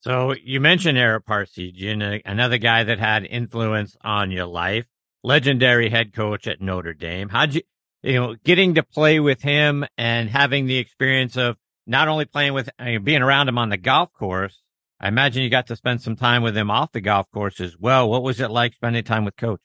So 0.02 0.36
you 0.44 0.62
mentioned 0.62 0.98
Ara 0.98 1.22
Parseghian, 1.22 2.22
another 2.24 2.60
guy 2.60 2.84
that 2.84 3.00
had 3.00 3.26
influence 3.26 3.98
on 4.02 4.32
your 4.32 4.46
life 4.46 4.86
legendary 5.24 5.90
head 5.90 6.14
coach 6.14 6.48
at 6.48 6.62
Notre 6.62 6.94
Dame. 6.94 7.30
How'd 7.30 7.56
you, 7.56 7.62
you 8.04 8.14
know, 8.14 8.36
getting 8.44 8.76
to 8.76 8.84
play 8.84 9.20
with 9.20 9.42
him 9.42 9.86
and 9.98 10.30
having 10.30 10.66
the 10.66 10.78
experience 10.78 11.38
of 11.38 11.58
not 11.86 12.08
only 12.08 12.26
playing 12.26 12.54
with, 12.54 12.70
I 12.78 12.86
mean, 12.86 13.04
being 13.04 13.22
around 13.22 13.50
him 13.50 13.58
on 13.58 13.70
the 13.70 13.78
golf 13.78 14.14
course, 14.14 14.62
I 15.00 15.08
imagine 15.08 15.44
you 15.44 15.50
got 15.50 15.68
to 15.68 15.76
spend 15.76 16.02
some 16.02 16.16
time 16.16 16.42
with 16.44 16.58
him 16.58 16.72
off 16.72 16.92
the 16.92 17.02
golf 17.02 17.30
course 17.32 17.60
as 17.60 17.78
well. 17.78 18.10
What 18.10 18.24
was 18.24 18.40
it 18.40 18.50
like 18.50 18.74
spending 18.74 19.04
time 19.04 19.26
with 19.26 19.36
Coach? 19.36 19.62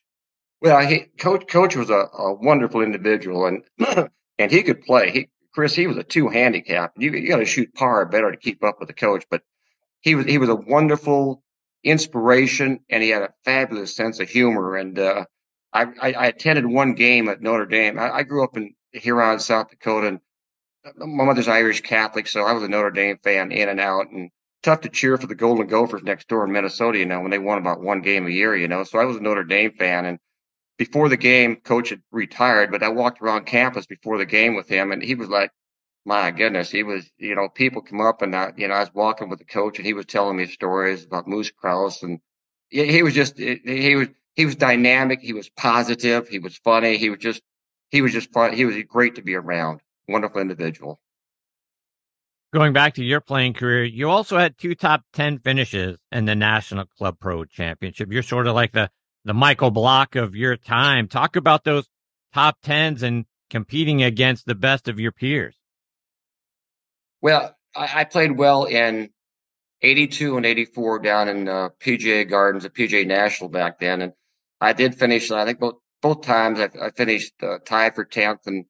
Well, 0.61 0.87
he, 0.87 1.07
Coach 1.19 1.49
Coach 1.49 1.75
was 1.75 1.91
a, 1.91 2.09
a 2.17 2.35
wonderful 2.35 2.83
individual, 2.83 3.47
and 3.47 3.65
and 4.39 4.51
he 4.51 4.63
could 4.63 4.83
play. 4.83 5.11
He, 5.11 5.29
Chris, 5.53 5.75
he 5.75 5.87
was 5.87 5.97
a 5.97 6.05
two 6.05 6.29
handicap. 6.29 6.93
You 6.97 7.13
you 7.13 7.29
got 7.29 7.39
to 7.39 7.45
shoot 7.45 7.75
par 7.75 8.07
better 8.07 8.31
to 8.31 8.37
keep 8.37 8.63
up 8.63 8.77
with 8.79 8.89
the 8.89 8.95
coach, 8.95 9.25
but 9.31 9.43
he 10.01 10.15
was 10.15 10.27
he 10.27 10.39
was 10.39 10.51
a 10.51 10.55
wonderful 10.55 11.43
inspiration, 11.83 12.81
and 12.89 13.03
he 13.03 13.09
had 13.09 13.23
a 13.23 13.35
fabulous 13.45 13.97
sense 13.97 14.21
of 14.21 14.29
humor. 14.29 14.77
And 14.77 14.99
uh, 14.99 15.25
I, 15.73 15.87
I, 16.03 16.27
attended 16.27 16.67
one 16.67 16.95
game 16.95 17.29
at 17.29 17.41
Notre 17.41 17.67
Dame. 17.67 17.99
I, 17.99 18.11
I 18.11 18.23
grew 18.25 18.45
up 18.45 18.57
in 18.57 18.75
Huron, 18.93 19.41
South 19.41 19.71
Dakota, 19.71 20.09
and 20.09 20.21
my 20.97 21.25
mother's 21.25 21.49
Irish 21.49 21.81
Catholic, 21.81 22.27
so 22.27 22.45
I 22.45 22.53
was 22.53 22.63
a 22.63 22.69
Notre 22.69 22.91
Dame 22.91 23.19
fan 23.23 23.53
in 23.53 23.69
and 23.69 23.81
out, 23.81 24.11
and 24.11 24.31
tough 24.63 24.83
to 24.83 24.89
cheer 24.89 25.17
for 25.17 25.27
the 25.27 25.35
Golden 25.35 25.67
Gophers 25.67 26.03
next 26.03 26.29
door 26.29 26.45
in 26.45 26.53
Minnesota, 26.53 26.99
you 26.99 27.07
know, 27.07 27.21
when 27.21 27.31
they 27.31 27.39
won 27.39 27.59
about 27.59 27.81
one 27.81 28.03
game 28.03 28.27
a 28.27 28.31
year, 28.31 28.55
you 28.55 28.69
know. 28.69 28.85
So 28.85 28.99
I 28.99 29.05
was 29.05 29.17
a 29.17 29.21
Notre 29.21 29.45
Dame 29.45 29.73
fan, 29.73 30.05
and 30.05 30.19
before 30.79 31.09
the 31.09 31.17
game, 31.17 31.57
coach 31.57 31.91
had 31.91 32.03
retired, 32.11 32.71
but 32.71 32.83
I 32.83 32.89
walked 32.89 33.23
around 33.23 33.47
campus 33.47 33.87
before 33.87 34.19
the 34.19 34.27
game 34.27 34.55
with 34.55 34.69
him, 34.69 34.93
and 34.93 35.03
he 35.03 35.15
was 35.15 35.29
like, 35.29 35.51
my 36.05 36.33
goodness, 36.33 36.71
he 36.71 36.83
was, 36.83 37.09
you 37.17 37.35
know, 37.35 37.49
people 37.49 37.81
come 37.83 38.01
up 38.01 38.23
and, 38.23 38.35
I, 38.35 38.53
you 38.57 38.67
know, 38.67 38.75
I 38.75 38.81
was 38.81 38.93
walking 38.93 39.29
with 39.29 39.39
the 39.39 39.45
coach, 39.45 39.79
and 39.79 39.87
he 39.87 39.95
was 39.95 40.07
telling 40.07 40.37
me 40.37 40.47
stories 40.47 41.05
about 41.05 41.29
Moose 41.29 41.51
Krause, 41.51 42.03
and 42.03 42.19
he 42.69 43.03
was 43.03 43.15
just, 43.15 43.39
he 43.39 43.95
was 43.97 44.09
he 44.35 44.47
was 44.47 44.57
dynamic. 44.57 45.21
He 45.21 45.33
was 45.33 45.49
positive. 45.51 46.29
He 46.29 46.39
was 46.39 46.57
funny. 46.57 46.97
He 46.97 47.11
was 47.11 47.19
just, 47.19 47.43
he 47.91 48.03
was 48.03 48.13
just 48.13 48.33
fun. 48.33 48.55
He 48.55 48.65
was 48.65 48.77
great 48.89 49.17
to 49.17 49.23
be 49.23 49.35
around. 49.35 49.81
wonderful 50.09 50.41
individual. 50.41 51.01
Going 52.53 52.73
back 52.73 52.95
to 52.95 53.05
your 53.05 53.21
playing 53.21 53.55
career, 53.55 53.85
you 53.85 54.11
also 54.11 54.37
had 54.37 54.59
two 54.59 54.75
top 54.75 55.03
10 55.15 55.39
finishes 55.39 55.99
in 56.11 56.27
the 56.27 56.35
National 56.35 56.85
Club 56.85 57.19
Pro 57.19 57.45
Championship. 57.45 58.13
You're 58.13 58.23
sort 58.23 58.47
of 58.47 58.55
like 58.55 58.73
the, 58.73 58.91
the 59.25 59.33
Michael 59.33 59.71
Block 59.71 60.17
of 60.17 60.37
your 60.37 60.57
time. 60.57 61.09
Talk 61.09 61.37
about 61.37 61.65
those 61.65 61.89
top 62.35 62.59
10s 62.63 63.03
and 63.03 63.25
competing 63.49 64.03
against 64.03 64.45
the 64.45 64.55
best 64.55 64.89
of 64.89 65.01
your 65.01 65.13
peers. 65.13 65.55
Well, 67.23 67.55
I, 67.75 68.01
I 68.01 68.05
played 68.05 68.37
well 68.37 68.65
in 68.65 69.11
82 69.83 70.37
and 70.37 70.47
84 70.47 70.99
down 71.01 71.29
in 71.29 71.49
uh, 71.49 71.69
PGA 71.81 72.29
Gardens 72.29 72.65
at 72.65 72.75
PGA 72.75 73.07
National 73.07 73.49
back 73.49 73.79
then. 73.79 74.03
And 74.03 74.13
I 74.63 74.73
did 74.73 74.95
finish, 74.95 75.31
I 75.31 75.45
think 75.45 75.59
both, 75.59 75.75
both 76.01 76.23
times 76.23 76.61
I, 76.61 76.71
I 76.81 76.91
finished 76.91 77.33
uh, 77.43 77.59
tied 77.65 77.95
for 77.95 78.05
10th 78.05 78.47
and 78.47 78.65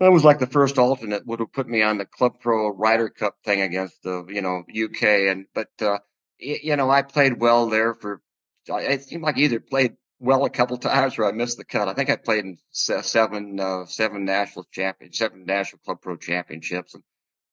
that 0.00 0.12
was 0.12 0.24
like 0.24 0.38
the 0.38 0.46
first 0.46 0.78
alternate 0.78 1.26
would 1.26 1.40
have 1.40 1.52
put 1.52 1.68
me 1.68 1.82
on 1.82 1.98
the 1.98 2.04
Club 2.04 2.40
Pro 2.40 2.68
Ryder 2.70 3.08
Cup 3.08 3.36
thing 3.44 3.60
against 3.60 4.02
the 4.02 4.26
you 4.28 4.42
know 4.42 4.64
UK 4.68 5.02
and 5.30 5.46
but 5.54 5.68
uh, 5.80 5.98
you 6.38 6.76
know 6.76 6.90
I 6.90 7.02
played 7.02 7.40
well 7.40 7.68
there 7.68 7.94
for 7.94 8.20
it 8.66 9.02
seemed 9.04 9.22
like 9.22 9.38
either 9.38 9.60
played 9.60 9.94
well 10.18 10.44
a 10.44 10.50
couple 10.50 10.76
times 10.78 11.18
or 11.18 11.26
I 11.26 11.32
missed 11.32 11.58
the 11.58 11.64
cut. 11.64 11.88
I 11.88 11.94
think 11.94 12.10
I 12.10 12.16
played 12.16 12.44
in 12.44 12.58
seven 12.70 13.60
uh, 13.60 13.86
seven 13.86 14.24
national 14.24 14.66
champion 14.72 15.12
seven 15.12 15.44
national 15.46 15.80
Club 15.84 16.02
Pro 16.02 16.16
championships 16.16 16.94
and 16.94 17.04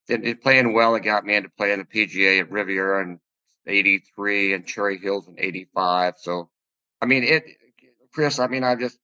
then 0.07 0.25
it, 0.25 0.41
playing 0.41 0.73
well 0.73 0.95
it 0.95 1.03
got 1.03 1.25
me 1.25 1.35
into 1.35 1.49
playing 1.49 1.79
the 1.79 1.85
PGA 1.85 2.41
at 2.41 2.51
Riviera 2.51 3.03
in 3.03 3.19
'83 3.67 4.55
and 4.55 4.65
Cherry 4.65 4.97
Hills 4.97 5.27
in 5.27 5.35
'85. 5.37 6.15
So 6.17 6.49
I 7.01 7.05
mean 7.05 7.23
it, 7.23 7.45
Chris. 8.13 8.39
I 8.39 8.47
mean 8.47 8.63
I 8.63 8.75
just 8.75 8.97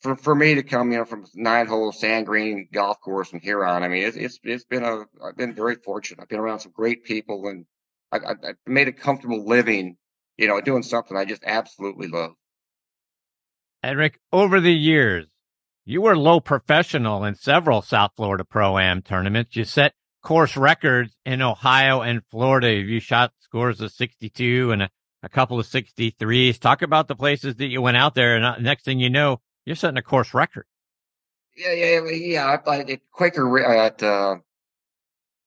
for 0.00 0.16
for 0.16 0.34
me 0.34 0.54
to 0.54 0.62
come, 0.62 0.92
you 0.92 0.98
know, 0.98 1.04
from 1.04 1.24
nine 1.34 1.66
hole 1.66 1.92
sand 1.92 2.26
green 2.26 2.68
golf 2.72 3.00
course 3.00 3.28
from 3.28 3.40
Huron, 3.40 3.82
I 3.82 3.88
mean, 3.88 4.04
it's 4.04 4.16
it's 4.16 4.38
it's 4.42 4.64
been 4.64 4.84
a 4.84 5.04
I've 5.24 5.36
been 5.36 5.54
very 5.54 5.76
fortunate. 5.76 6.22
I've 6.22 6.28
been 6.28 6.40
around 6.40 6.60
some 6.60 6.72
great 6.72 7.04
people, 7.04 7.48
and 7.48 7.66
I, 8.12 8.18
I, 8.18 8.30
I 8.30 8.52
made 8.66 8.88
a 8.88 8.92
comfortable 8.92 9.46
living, 9.46 9.96
you 10.36 10.46
know, 10.48 10.60
doing 10.60 10.82
something 10.82 11.16
I 11.16 11.24
just 11.24 11.42
absolutely 11.44 12.08
love. 12.08 12.32
Eric, 13.82 14.18
over 14.32 14.60
the 14.60 14.74
years, 14.74 15.26
you 15.84 16.02
were 16.02 16.16
low 16.16 16.40
professional 16.40 17.24
in 17.24 17.34
several 17.34 17.82
South 17.82 18.12
Florida 18.16 18.44
Pro 18.44 18.78
Am 18.78 19.02
tournaments. 19.02 19.56
You 19.56 19.64
set 19.64 19.94
course 20.22 20.56
records 20.56 21.16
in 21.24 21.42
Ohio 21.42 22.02
and 22.02 22.22
Florida. 22.30 22.72
You 22.72 23.00
shot 23.00 23.32
scores 23.38 23.80
of 23.80 23.92
62 23.92 24.72
and 24.72 24.82
a, 24.82 24.90
a 25.22 25.28
couple 25.28 25.58
of 25.58 25.66
63s. 25.66 26.58
Talk 26.58 26.82
about 26.82 27.08
the 27.08 27.16
places 27.16 27.56
that 27.56 27.66
you 27.66 27.82
went 27.82 27.96
out 27.96 28.14
there, 28.14 28.36
and 28.36 28.44
uh, 28.44 28.58
next 28.58 28.84
thing 28.84 29.00
you 29.00 29.10
know 29.10 29.40
you're 29.64 29.76
setting 29.76 29.98
a 29.98 30.02
course 30.02 30.34
record. 30.34 30.66
Yeah, 31.56 31.72
yeah, 31.72 32.10
yeah. 32.10 32.52
I 32.52 32.56
played 32.56 32.88
at 32.88 33.00
Quaker 33.10 33.58
at, 33.60 34.02
uh, 34.02 34.36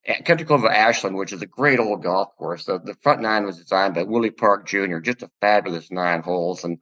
at 0.06 0.26
Country 0.26 0.46
Club 0.46 0.66
of 0.66 0.72
Ashland, 0.72 1.16
which 1.16 1.32
is 1.32 1.42
a 1.42 1.46
great 1.46 1.80
old 1.80 2.04
golf 2.04 2.36
course. 2.38 2.66
The, 2.66 2.80
the 2.80 2.96
front 3.02 3.22
nine 3.22 3.46
was 3.46 3.58
designed 3.58 3.96
by 3.96 4.04
Willie 4.04 4.32
Park 4.32 4.68
Jr., 4.68 5.00
just 5.00 5.24
a 5.24 5.32
fabulous 5.40 5.90
nine 5.90 6.22
holes. 6.22 6.66
And 6.66 6.80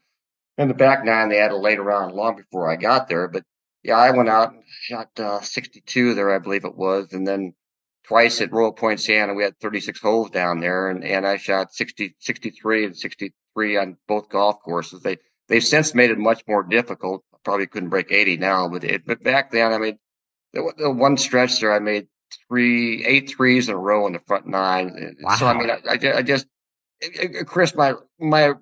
in 0.58 0.68
the 0.68 0.74
back 0.74 1.06
nine, 1.06 1.30
they 1.30 1.38
had 1.38 1.52
added 1.52 1.58
later 1.58 1.92
on, 1.92 2.16
long 2.16 2.36
before 2.36 2.70
I 2.70 2.76
got 2.76 3.08
there. 3.08 3.28
But 3.28 3.44
yeah, 3.84 3.98
I 3.98 4.12
went 4.12 4.30
out 4.30 4.52
and 4.52 4.64
shot 4.82 5.18
uh, 5.20 5.42
62 5.42 6.16
there, 6.16 6.34
I 6.34 6.40
believe 6.40 6.66
it 6.66 6.76
was. 6.76 7.14
And 7.14 7.28
then 7.28 7.54
twice 8.10 8.42
at 8.42 8.52
Royal 8.52 8.74
Poinciana, 8.74 9.36
we 9.36 9.44
had 9.44 9.60
36 9.60 10.02
holes 10.02 10.32
down 10.32 10.60
there. 10.60 10.90
And, 10.90 11.04
and 11.04 11.28
I 11.28 11.38
shot 11.38 11.74
60, 11.74 12.16
63 12.20 12.86
and 12.86 12.98
63 12.98 13.78
on 13.78 13.98
both 14.08 14.30
golf 14.30 14.60
courses. 14.64 15.02
They, 15.02 15.18
they've 15.48 15.64
since 15.64 15.94
made 15.94 16.10
it 16.10 16.18
much 16.18 16.42
more 16.48 16.64
difficult 16.64 17.24
I 17.32 17.38
probably 17.44 17.68
couldn't 17.68 17.90
break 17.90 18.12
80 18.12 18.38
now, 18.38 18.68
but 18.68 18.84
it, 18.84 19.06
but 19.06 19.24
back 19.24 19.52
then, 19.52 19.72
I 19.72 19.78
mean, 19.78 20.00
the, 20.54 20.74
the 20.78 20.90
one 20.90 21.18
stretch 21.18 21.60
there, 21.60 21.72
I 21.72 21.80
made 21.80 22.08
three, 22.48 23.06
eight 23.06 23.30
threes 23.30 23.70
in 23.70 23.76
a 23.76 23.78
row 23.78 24.08
in 24.08 24.14
the 24.14 24.20
front 24.26 24.48
nine. 24.48 25.16
Wow. 25.22 25.36
So, 25.36 25.46
I 25.46 25.54
mean, 25.54 25.70
I, 25.70 25.78
I, 25.88 26.18
I 26.18 26.22
just, 26.24 26.48
Chris, 27.46 27.76
my, 27.76 27.94
my 28.20 28.54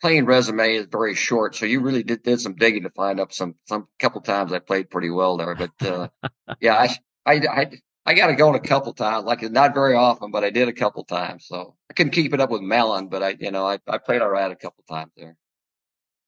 playing 0.00 0.24
resume 0.24 0.76
is 0.76 0.86
very 0.86 1.16
short. 1.16 1.56
So 1.56 1.66
you 1.66 1.80
really 1.80 2.04
did, 2.04 2.22
did 2.22 2.40
some 2.40 2.54
digging 2.54 2.84
to 2.84 2.90
find 2.90 3.18
up 3.18 3.32
some, 3.32 3.56
some 3.66 3.88
couple 3.98 4.20
times 4.20 4.52
I 4.52 4.60
played 4.60 4.88
pretty 4.88 5.10
well 5.10 5.36
there. 5.36 5.56
But, 5.56 5.72
uh, 5.84 6.08
yeah, 6.60 6.76
I, 6.76 6.96
I, 7.26 7.34
I, 7.50 7.70
I 8.06 8.14
got 8.14 8.26
to 8.26 8.34
go 8.34 8.50
in 8.50 8.54
a 8.54 8.60
couple 8.60 8.92
times, 8.92 9.24
like 9.24 9.42
not 9.50 9.72
very 9.72 9.94
often, 9.94 10.30
but 10.30 10.44
I 10.44 10.50
did 10.50 10.68
a 10.68 10.72
couple 10.72 11.04
times. 11.04 11.46
So 11.46 11.74
I 11.90 11.94
couldn't 11.94 12.12
keep 12.12 12.34
it 12.34 12.40
up 12.40 12.50
with 12.50 12.60
Mallon, 12.60 13.08
but 13.08 13.22
I, 13.22 13.36
you 13.40 13.50
know, 13.50 13.66
I, 13.66 13.78
I 13.88 13.98
played 13.98 14.20
all 14.20 14.28
right 14.28 14.50
a 14.50 14.56
couple 14.56 14.84
times 14.88 15.12
there. 15.16 15.36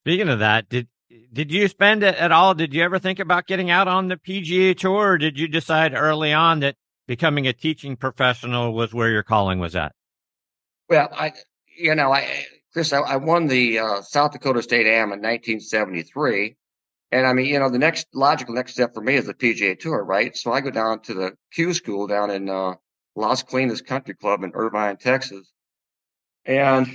Speaking 0.04 0.28
of 0.28 0.38
that, 0.38 0.68
did 0.68 0.88
did 1.32 1.52
you 1.52 1.68
spend 1.68 2.02
it 2.02 2.14
at 2.16 2.32
all? 2.32 2.54
Did 2.54 2.74
you 2.74 2.82
ever 2.82 2.98
think 2.98 3.18
about 3.18 3.46
getting 3.46 3.70
out 3.70 3.88
on 3.88 4.08
the 4.08 4.16
PGA 4.16 4.76
tour, 4.76 5.12
or 5.12 5.18
did 5.18 5.38
you 5.38 5.48
decide 5.48 5.94
early 5.94 6.32
on 6.32 6.60
that 6.60 6.76
becoming 7.06 7.46
a 7.46 7.52
teaching 7.52 7.96
professional 7.96 8.72
was 8.72 8.92
where 8.92 9.10
your 9.10 9.22
calling 9.22 9.58
was 9.58 9.76
at? 9.76 9.92
Well, 10.88 11.08
I, 11.12 11.32
you 11.76 11.94
know, 11.94 12.12
I, 12.12 12.46
Chris, 12.72 12.92
I, 12.92 12.98
I 12.98 13.16
won 13.16 13.46
the 13.46 13.78
uh, 13.78 14.02
South 14.02 14.32
Dakota 14.32 14.62
State 14.62 14.86
Am 14.86 15.12
in 15.12 15.20
1973. 15.20 16.56
And 17.12 17.26
I 17.26 17.32
mean, 17.32 17.46
you 17.46 17.58
know, 17.58 17.70
the 17.70 17.78
next 17.78 18.08
logical 18.14 18.54
next 18.54 18.72
step 18.72 18.94
for 18.94 19.00
me 19.00 19.14
is 19.14 19.26
the 19.26 19.34
PGA 19.34 19.78
Tour, 19.78 20.04
right? 20.04 20.36
So 20.36 20.52
I 20.52 20.60
go 20.60 20.70
down 20.70 21.00
to 21.02 21.14
the 21.14 21.36
Q 21.52 21.72
School 21.72 22.06
down 22.06 22.30
in 22.30 22.48
uh, 22.48 22.74
Las 23.14 23.42
Colinas 23.42 23.84
Country 23.84 24.14
Club 24.14 24.42
in 24.42 24.52
Irving, 24.54 24.96
Texas. 24.96 25.52
And 26.44 26.88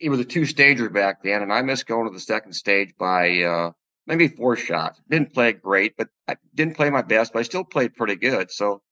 it 0.00 0.08
was 0.08 0.20
a 0.20 0.24
two 0.24 0.44
stager 0.44 0.88
back 0.88 1.22
then, 1.22 1.42
and 1.42 1.52
I 1.52 1.62
missed 1.62 1.86
going 1.86 2.06
to 2.06 2.12
the 2.12 2.20
second 2.20 2.52
stage 2.52 2.94
by 2.98 3.42
uh, 3.42 3.70
maybe 4.06 4.28
four 4.28 4.56
shots. 4.56 5.00
Didn't 5.08 5.32
play 5.32 5.52
great, 5.52 5.96
but 5.96 6.08
I 6.28 6.36
didn't 6.54 6.76
play 6.76 6.90
my 6.90 7.02
best, 7.02 7.32
but 7.32 7.40
I 7.40 7.42
still 7.42 7.64
played 7.64 7.94
pretty 7.94 8.16
good. 8.16 8.50
So 8.50 8.82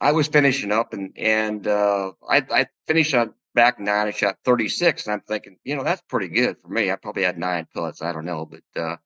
I 0.00 0.12
was 0.12 0.28
finishing 0.28 0.72
up, 0.72 0.92
and 0.92 1.12
and 1.16 1.66
uh, 1.66 2.12
I, 2.28 2.44
I 2.50 2.66
finished 2.86 3.14
on 3.14 3.34
back 3.54 3.78
nine. 3.78 4.06
I 4.06 4.10
shot 4.12 4.38
36, 4.44 5.06
and 5.06 5.14
I'm 5.14 5.20
thinking, 5.20 5.56
you 5.64 5.76
know, 5.76 5.84
that's 5.84 6.02
pretty 6.02 6.28
good 6.28 6.56
for 6.62 6.68
me. 6.68 6.90
I 6.90 6.96
probably 6.96 7.24
had 7.24 7.38
nine 7.38 7.66
putts. 7.74 8.02
I 8.02 8.12
don't 8.12 8.24
know, 8.24 8.46
but 8.46 8.80
uh, 8.80 8.96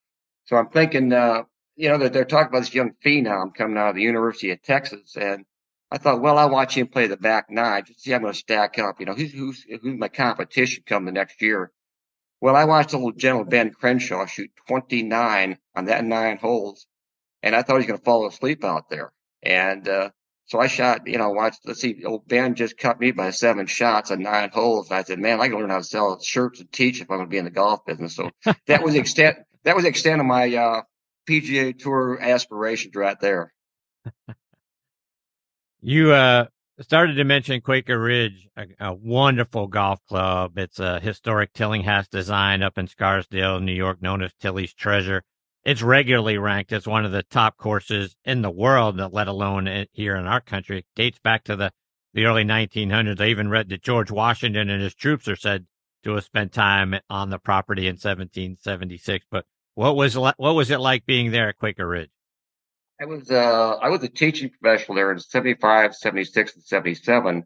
so 0.45 0.57
I'm 0.57 0.69
thinking, 0.69 1.13
uh, 1.13 1.43
you 1.77 1.89
know, 1.89 1.99
that 1.99 2.13
they're 2.13 2.25
talking 2.25 2.49
about 2.49 2.61
this 2.61 2.75
young 2.75 2.93
phenom 3.05 3.55
coming 3.55 3.77
out 3.77 3.91
of 3.91 3.95
the 3.97 4.03
University 4.03 4.51
of 4.51 4.63
Texas, 4.63 5.17
and 5.17 5.45
I 5.91 5.99
thought, 5.99 6.21
well, 6.21 6.39
I'll 6.39 6.51
watch 6.51 6.77
him 6.77 6.89
play 6.89 7.07
the 7.07 7.17
back 7.17 7.51
nine 7.51 7.85
to 7.85 7.95
see 7.95 8.11
how 8.11 8.17
I'm 8.17 8.23
going 8.23 8.33
to 8.33 8.39
stack 8.39 8.79
up. 8.79 9.01
You 9.01 9.07
know, 9.07 9.15
who's, 9.15 9.33
who's, 9.33 9.65
who's 9.83 9.99
my 9.99 10.09
competition 10.09 10.83
come 10.87 11.05
the 11.05 11.13
next 11.13 11.41
year? 11.41 11.71
Well, 12.41 12.57
I 12.57 12.65
watched 12.65 12.91
the 12.91 12.97
little 12.99 13.13
gentle 13.13 13.45
Ben 13.45 13.71
Crenshaw 13.71 14.27
shoot 14.27 14.51
29 14.69 15.59
on 15.77 15.85
that 15.87 16.05
nine 16.05 16.37
holes, 16.37 16.87
and 17.43 17.55
I 17.55 17.63
thought 17.63 17.75
he 17.75 17.79
was 17.79 17.87
going 17.87 17.99
to 17.99 18.05
fall 18.05 18.27
asleep 18.27 18.65
out 18.65 18.91
there. 18.91 19.13
And, 19.43 19.89
uh, 19.89 20.11
so 20.47 20.61
I 20.61 20.67
shot, 20.67 21.07
you 21.07 21.17
know, 21.17 21.31
watched, 21.31 21.61
let's 21.65 21.81
see, 21.81 22.05
old 22.05 22.29
Ben 22.29 22.55
just 22.55 22.77
cut 22.77 23.01
me 23.01 23.13
by 23.13 23.31
seven 23.31 23.67
shots 23.67 24.11
on 24.11 24.21
nine 24.21 24.51
holes. 24.51 24.91
And 24.91 24.99
I 24.99 25.03
said, 25.03 25.19
man, 25.19 25.41
I 25.41 25.49
can 25.49 25.59
learn 25.59 25.71
how 25.71 25.79
to 25.79 25.85
sell 25.85 26.21
shirts 26.21 26.61
and 26.61 26.71
teach 26.71 27.01
if 27.01 27.11
I'm 27.11 27.17
going 27.17 27.29
to 27.29 27.31
be 27.31 27.39
in 27.39 27.47
the 27.47 27.51
golf 27.51 27.87
business. 27.87 28.15
So 28.15 28.31
that 28.67 28.83
was 28.83 28.93
the 28.93 29.01
extent, 29.01 29.39
that 29.65 29.75
was 29.75 29.85
the 29.85 29.91
extent 29.91 30.21
of 30.21 30.27
my, 30.27 30.55
uh, 30.55 30.83
PGA 31.29 31.79
tour 31.79 32.19
aspirations 32.21 32.95
right 32.95 33.19
there. 33.21 33.53
You 35.87 36.13
uh, 36.13 36.47
started 36.81 37.17
to 37.17 37.25
mention 37.25 37.61
Quaker 37.61 38.01
Ridge, 38.01 38.49
a, 38.57 38.67
a, 38.81 38.95
wonderful 38.95 39.67
golf 39.67 40.01
club. 40.09 40.57
It's 40.57 40.79
a 40.79 40.99
historic 40.99 41.53
Tillinghast 41.53 42.11
design 42.11 42.63
up 42.63 42.79
in 42.79 42.87
Scarsdale, 42.87 43.61
New 43.61 43.75
York, 43.75 44.01
known 44.01 44.23
as 44.23 44.33
Tilly's 44.41 44.73
Treasure. 44.73 45.25
It's 45.63 45.83
regularly 45.83 46.39
ranked 46.39 46.73
as 46.73 46.87
one 46.87 47.05
of 47.05 47.13
the 47.13 47.23
top 47.23 47.59
courses 47.59 48.17
in 48.25 48.41
the 48.41 48.51
world, 48.51 48.99
let 49.13 49.29
alone 49.29 49.87
here 49.93 50.17
in 50.17 50.27
our 50.27 50.41
country. 50.41 50.79
It 50.79 50.87
dates 50.97 51.19
back 51.19 51.45
to 51.45 51.57
the, 51.57 51.71
the 52.15 52.25
early 52.25 52.45
1900s. 52.45 53.21
I 53.21 53.27
even 53.27 53.51
read 53.51 53.69
that 53.69 53.83
George 53.83 54.11
Washington 54.11 54.71
and 54.71 54.83
his 54.83 54.95
troops 54.95 55.29
are 55.29 55.37
said 55.37 55.67
to 56.05 56.15
have 56.15 56.25
spent 56.25 56.55
time 56.55 56.95
on 57.11 57.29
the 57.29 57.39
property 57.39 57.89
in 57.89 57.97
1776. 57.97 59.27
But 59.31 59.45
what 59.75 59.97
was 59.97 60.17
what 60.17 60.37
was 60.39 60.71
it 60.71 60.81
like 60.81 61.07
being 61.07 61.31
there 61.31 61.49
at 61.49 61.59
Quaker 61.59 61.87
Ridge? 61.87 62.11
I 63.01 63.07
was 63.07 63.31
uh, 63.31 63.77
I 63.83 63.89
was 63.89 64.03
a 64.03 64.09
teaching 64.09 64.51
professional 64.51 64.97
there 64.97 65.11
in 65.11 65.19
75, 65.19 65.95
76, 65.95 66.55
and 66.55 66.65
77. 66.65 67.45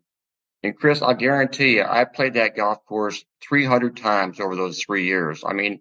And 0.64 0.76
Chris, 0.76 1.02
I'll 1.02 1.14
guarantee 1.14 1.76
you, 1.76 1.84
I 1.84 2.04
played 2.04 2.34
that 2.34 2.56
golf 2.56 2.84
course 2.84 3.24
300 3.42 3.96
times 3.96 4.40
over 4.40 4.56
those 4.56 4.82
three 4.82 5.06
years. 5.06 5.44
I 5.46 5.52
mean, 5.52 5.80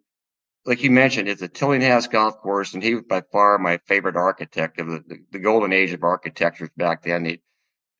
like 0.65 0.83
you 0.83 0.91
mentioned, 0.91 1.27
it's 1.27 1.41
a 1.41 1.47
Tillinghast 1.47 2.11
golf 2.11 2.37
course, 2.37 2.73
and 2.73 2.83
he 2.83 2.93
was 2.93 3.03
by 3.03 3.23
far 3.31 3.57
my 3.57 3.79
favorite 3.87 4.15
architect 4.15 4.79
of 4.79 4.87
the, 4.87 5.03
the, 5.07 5.17
the 5.31 5.39
golden 5.39 5.73
age 5.73 5.93
of 5.93 6.03
architecture 6.03 6.69
back 6.77 7.03
then. 7.03 7.25
He, 7.25 7.41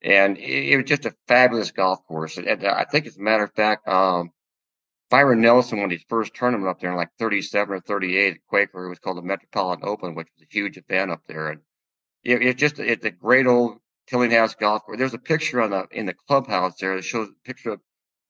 and 0.03 0.37
it, 0.37 0.73
it, 0.73 0.77
was 0.77 0.85
just 0.85 1.05
a 1.05 1.15
fabulous 1.27 1.71
golf 1.71 2.05
course. 2.07 2.37
And, 2.37 2.47
and 2.47 2.65
I 2.67 2.85
think, 2.85 3.07
as 3.07 3.17
a 3.17 3.21
matter 3.21 3.45
of 3.45 3.53
fact, 3.53 3.87
um, 3.87 4.31
Byron 5.09 5.41
Nelson 5.41 5.79
won 5.79 5.89
his 5.89 6.03
first 6.09 6.33
tournament 6.33 6.69
up 6.69 6.79
there 6.79 6.91
in 6.91 6.97
like 6.97 7.11
37 7.17 7.75
or 7.75 7.79
38 7.79 8.33
at 8.33 8.45
Quaker. 8.47 8.85
It 8.85 8.89
was 8.89 8.99
called 8.99 9.17
the 9.17 9.21
Metropolitan 9.21 9.87
Open, 9.87 10.15
which 10.15 10.27
was 10.35 10.43
a 10.43 10.53
huge 10.53 10.77
event 10.77 11.11
up 11.11 11.21
there. 11.27 11.49
And 11.49 11.61
it, 12.23 12.41
it's 12.41 12.59
just, 12.59 12.79
it's 12.79 13.05
a 13.05 13.11
great 13.11 13.47
old 13.47 13.79
Tillinghast 14.07 14.59
golf 14.59 14.83
course. 14.83 14.97
There's 14.97 15.13
a 15.13 15.19
picture 15.19 15.61
on 15.61 15.71
the, 15.71 15.87
in 15.91 16.05
the 16.05 16.13
clubhouse 16.13 16.75
there 16.79 16.95
that 16.95 17.03
shows 17.03 17.29
a 17.29 17.47
picture 17.47 17.71
of 17.71 17.81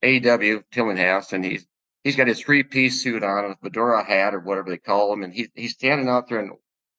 A.W. 0.02 0.62
Tillinghast 0.70 1.32
and 1.32 1.44
he's, 1.44 1.66
he's 2.04 2.16
got 2.16 2.28
his 2.28 2.40
three 2.40 2.62
piece 2.62 3.02
suit 3.02 3.24
on, 3.24 3.44
a 3.44 3.56
fedora 3.56 4.04
hat 4.04 4.34
or 4.34 4.40
whatever 4.40 4.70
they 4.70 4.78
call 4.78 5.12
him. 5.12 5.24
And 5.24 5.34
he's, 5.34 5.48
he's 5.54 5.72
standing 5.72 6.08
out 6.08 6.28
there 6.28 6.40
in 6.40 6.52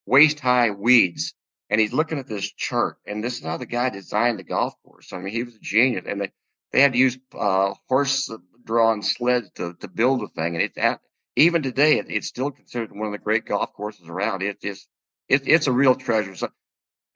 waist 0.06 0.40
high 0.40 0.72
weeds 0.72 1.34
and 1.70 1.80
he's 1.80 1.94
looking 1.94 2.18
at 2.18 2.28
this 2.28 2.52
chart, 2.52 2.98
and 3.06 3.24
this 3.24 3.38
is 3.38 3.44
how 3.44 3.58
the 3.58 3.66
guy 3.66 3.90
designed 3.90 4.40
the 4.40 4.44
golf 4.44 4.74
course. 4.84 5.14
I 5.14 5.20
mean, 5.20 5.34
he 5.34 5.44
was 5.44 5.56
a 5.56 5.60
genius, 5.60 6.06
and 6.08 6.22
they 6.22 6.32
they 6.72 6.82
had 6.82 6.94
to 6.94 7.00
use 7.00 7.18
uh, 7.38 7.74
horse 7.88 8.30
drawn 8.70 9.02
sleds 9.02 9.50
to 9.56 9.74
to 9.74 9.88
build 9.88 10.22
the 10.22 10.28
thing, 10.28 10.54
and 10.54 10.62
it's 10.62 10.78
at, 10.78 11.02
even 11.36 11.64
today 11.64 11.98
it, 11.98 12.06
it's 12.08 12.28
still 12.28 12.52
considered 12.52 12.92
one 12.92 13.08
of 13.08 13.12
the 13.12 13.18
great 13.18 13.44
golf 13.44 13.74
courses 13.74 14.08
around. 14.08 14.44
It 14.44 14.60
is 14.62 14.88
it, 15.28 15.48
it's 15.48 15.66
a 15.66 15.72
real 15.72 15.96
treasure. 15.96 16.36
So, 16.36 16.50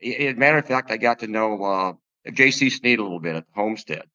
as 0.01 0.33
a 0.33 0.33
matter 0.33 0.57
of 0.57 0.65
fact, 0.65 0.89
I 0.89 0.97
got 0.97 1.19
to 1.19 1.27
know 1.27 1.63
uh, 1.63 1.93
J.C. 2.31 2.71
Snead 2.71 2.97
a 2.97 3.03
little 3.03 3.19
bit 3.19 3.35
at 3.35 3.45
the 3.45 3.53
Homestead, 3.53 4.05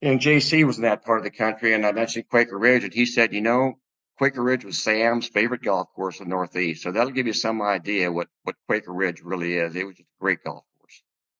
and 0.00 0.20
J.C. 0.20 0.62
was 0.62 0.76
in 0.76 0.84
that 0.84 1.04
part 1.04 1.18
of 1.18 1.24
the 1.24 1.32
country, 1.32 1.74
and 1.74 1.84
I 1.84 1.90
mentioned 1.90 2.28
Quaker 2.28 2.56
Ridge, 2.56 2.84
and 2.84 2.94
he 2.94 3.06
said, 3.06 3.34
you 3.34 3.40
know, 3.40 3.80
Quaker 4.18 4.42
Ridge 4.44 4.64
was 4.64 4.80
Sam's 4.80 5.26
favorite 5.26 5.62
golf 5.62 5.88
course 5.96 6.20
in 6.20 6.28
the 6.28 6.34
Northeast. 6.36 6.84
So 6.84 6.92
that'll 6.92 7.12
give 7.12 7.26
you 7.26 7.32
some 7.32 7.60
idea 7.60 8.12
what, 8.12 8.28
what 8.44 8.54
Quaker 8.68 8.92
Ridge 8.92 9.20
really 9.20 9.54
is. 9.54 9.74
It 9.74 9.84
was 9.84 9.96
just 9.96 10.08
a 10.08 10.20
great 10.20 10.44
golf. 10.44 10.64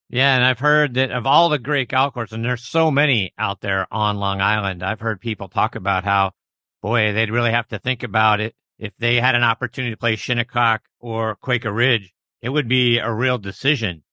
Yeah, 0.08 0.36
and 0.36 0.44
I've 0.44 0.60
heard 0.60 0.94
that 0.94 1.10
of 1.10 1.26
all 1.26 1.48
the 1.48 1.58
great 1.58 1.88
golf 1.88 2.14
courses, 2.14 2.34
and 2.34 2.44
there's 2.44 2.64
so 2.64 2.90
many 2.90 3.32
out 3.38 3.60
there 3.60 3.92
on 3.92 4.18
Long 4.18 4.40
Island, 4.40 4.82
I've 4.82 5.00
heard 5.00 5.20
people 5.20 5.48
talk 5.48 5.74
about 5.74 6.04
how, 6.04 6.32
boy, 6.80 7.12
they'd 7.12 7.30
really 7.30 7.50
have 7.50 7.68
to 7.68 7.78
think 7.78 8.02
about 8.02 8.40
it. 8.40 8.54
If 8.78 8.92
they 8.98 9.16
had 9.16 9.34
an 9.34 9.42
opportunity 9.42 9.92
to 9.92 9.98
play 9.98 10.16
Shinnecock 10.16 10.82
or 11.00 11.34
Quaker 11.36 11.72
Ridge, 11.72 12.12
it 12.40 12.50
would 12.50 12.68
be 12.68 12.98
a 12.98 13.12
real 13.12 13.38
decision 13.38 14.04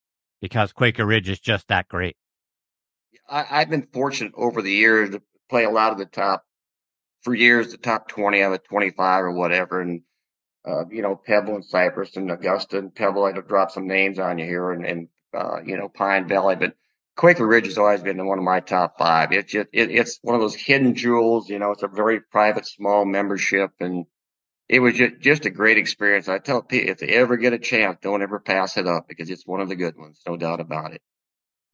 because 0.41 0.71
Quaker 0.71 1.05
Ridge 1.05 1.29
is 1.29 1.39
just 1.39 1.67
that 1.67 1.87
great. 1.87 2.17
I, 3.29 3.45
I've 3.49 3.69
been 3.69 3.87
fortunate 3.93 4.33
over 4.35 4.61
the 4.61 4.71
years 4.71 5.11
to 5.11 5.21
play 5.49 5.65
a 5.65 5.69
lot 5.69 5.91
of 5.91 5.99
the 5.99 6.05
top 6.05 6.43
for 7.21 7.35
years 7.35 7.71
the 7.71 7.77
top 7.77 8.07
20 8.07 8.41
out 8.41 8.53
of 8.53 8.63
25 8.63 9.23
or 9.25 9.31
whatever. 9.31 9.81
And, 9.81 10.01
uh, 10.65 10.85
you 10.89 11.01
know, 11.01 11.15
Pebble 11.15 11.55
and 11.55 11.65
Cypress 11.65 12.15
and 12.15 12.31
Augusta 12.31 12.79
and 12.79 12.95
Pebble, 12.95 13.25
I'd 13.25 13.47
drop 13.47 13.71
some 13.71 13.87
names 13.87 14.17
on 14.17 14.39
you 14.39 14.45
here 14.45 14.71
and, 14.71 14.85
and 14.85 15.07
uh, 15.33 15.61
you 15.65 15.77
know, 15.77 15.89
Pine 15.89 16.27
Valley, 16.27 16.55
but 16.55 16.75
Quaker 17.15 17.45
Ridge 17.45 17.65
has 17.65 17.77
always 17.77 18.01
been 18.01 18.25
one 18.25 18.39
of 18.39 18.43
my 18.43 18.59
top 18.59 18.97
five. 18.97 19.31
It's 19.31 19.51
just, 19.51 19.69
it, 19.71 19.91
it's 19.91 20.19
one 20.21 20.35
of 20.35 20.41
those 20.41 20.55
hidden 20.55 20.95
jewels, 20.95 21.49
you 21.49 21.59
know, 21.59 21.71
it's 21.71 21.83
a 21.83 21.87
very 21.87 22.21
private, 22.21 22.65
small 22.65 23.05
membership 23.05 23.71
and 23.79 24.05
it 24.69 24.79
was 24.79 24.95
just, 24.95 25.19
just 25.19 25.45
a 25.45 25.49
great 25.49 25.77
experience. 25.77 26.27
I 26.27 26.39
tell 26.39 26.61
people 26.61 26.89
if 26.89 26.99
they 26.99 27.09
ever 27.09 27.37
get 27.37 27.53
a 27.53 27.59
chance, 27.59 27.99
don't 28.01 28.23
ever 28.23 28.39
pass 28.39 28.77
it 28.77 28.87
up 28.87 29.07
because 29.07 29.29
it's 29.29 29.45
one 29.45 29.61
of 29.61 29.69
the 29.69 29.75
good 29.75 29.97
ones. 29.97 30.21
No 30.25 30.37
doubt 30.37 30.59
about 30.61 30.93
it. 30.93 31.01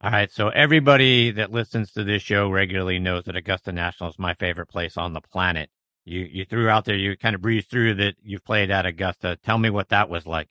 All 0.02 0.10
right. 0.10 0.30
So 0.30 0.48
everybody 0.48 1.30
that 1.32 1.52
listens 1.52 1.92
to 1.92 2.04
this 2.04 2.22
show 2.22 2.50
regularly 2.50 2.98
knows 2.98 3.24
that 3.24 3.36
Augusta 3.36 3.72
National 3.72 4.10
is 4.10 4.18
my 4.18 4.34
favorite 4.34 4.68
place 4.68 4.96
on 4.96 5.12
the 5.12 5.20
planet. 5.20 5.70
You 6.04 6.20
you 6.20 6.44
threw 6.46 6.68
out 6.68 6.86
there, 6.86 6.96
you 6.96 7.16
kind 7.16 7.34
of 7.34 7.42
breezed 7.42 7.70
through 7.70 7.94
that 7.96 8.14
you've 8.22 8.44
played 8.44 8.70
at 8.70 8.86
Augusta. 8.86 9.38
Tell 9.44 9.58
me 9.58 9.70
what 9.70 9.90
that 9.90 10.08
was 10.08 10.26
like. 10.26 10.48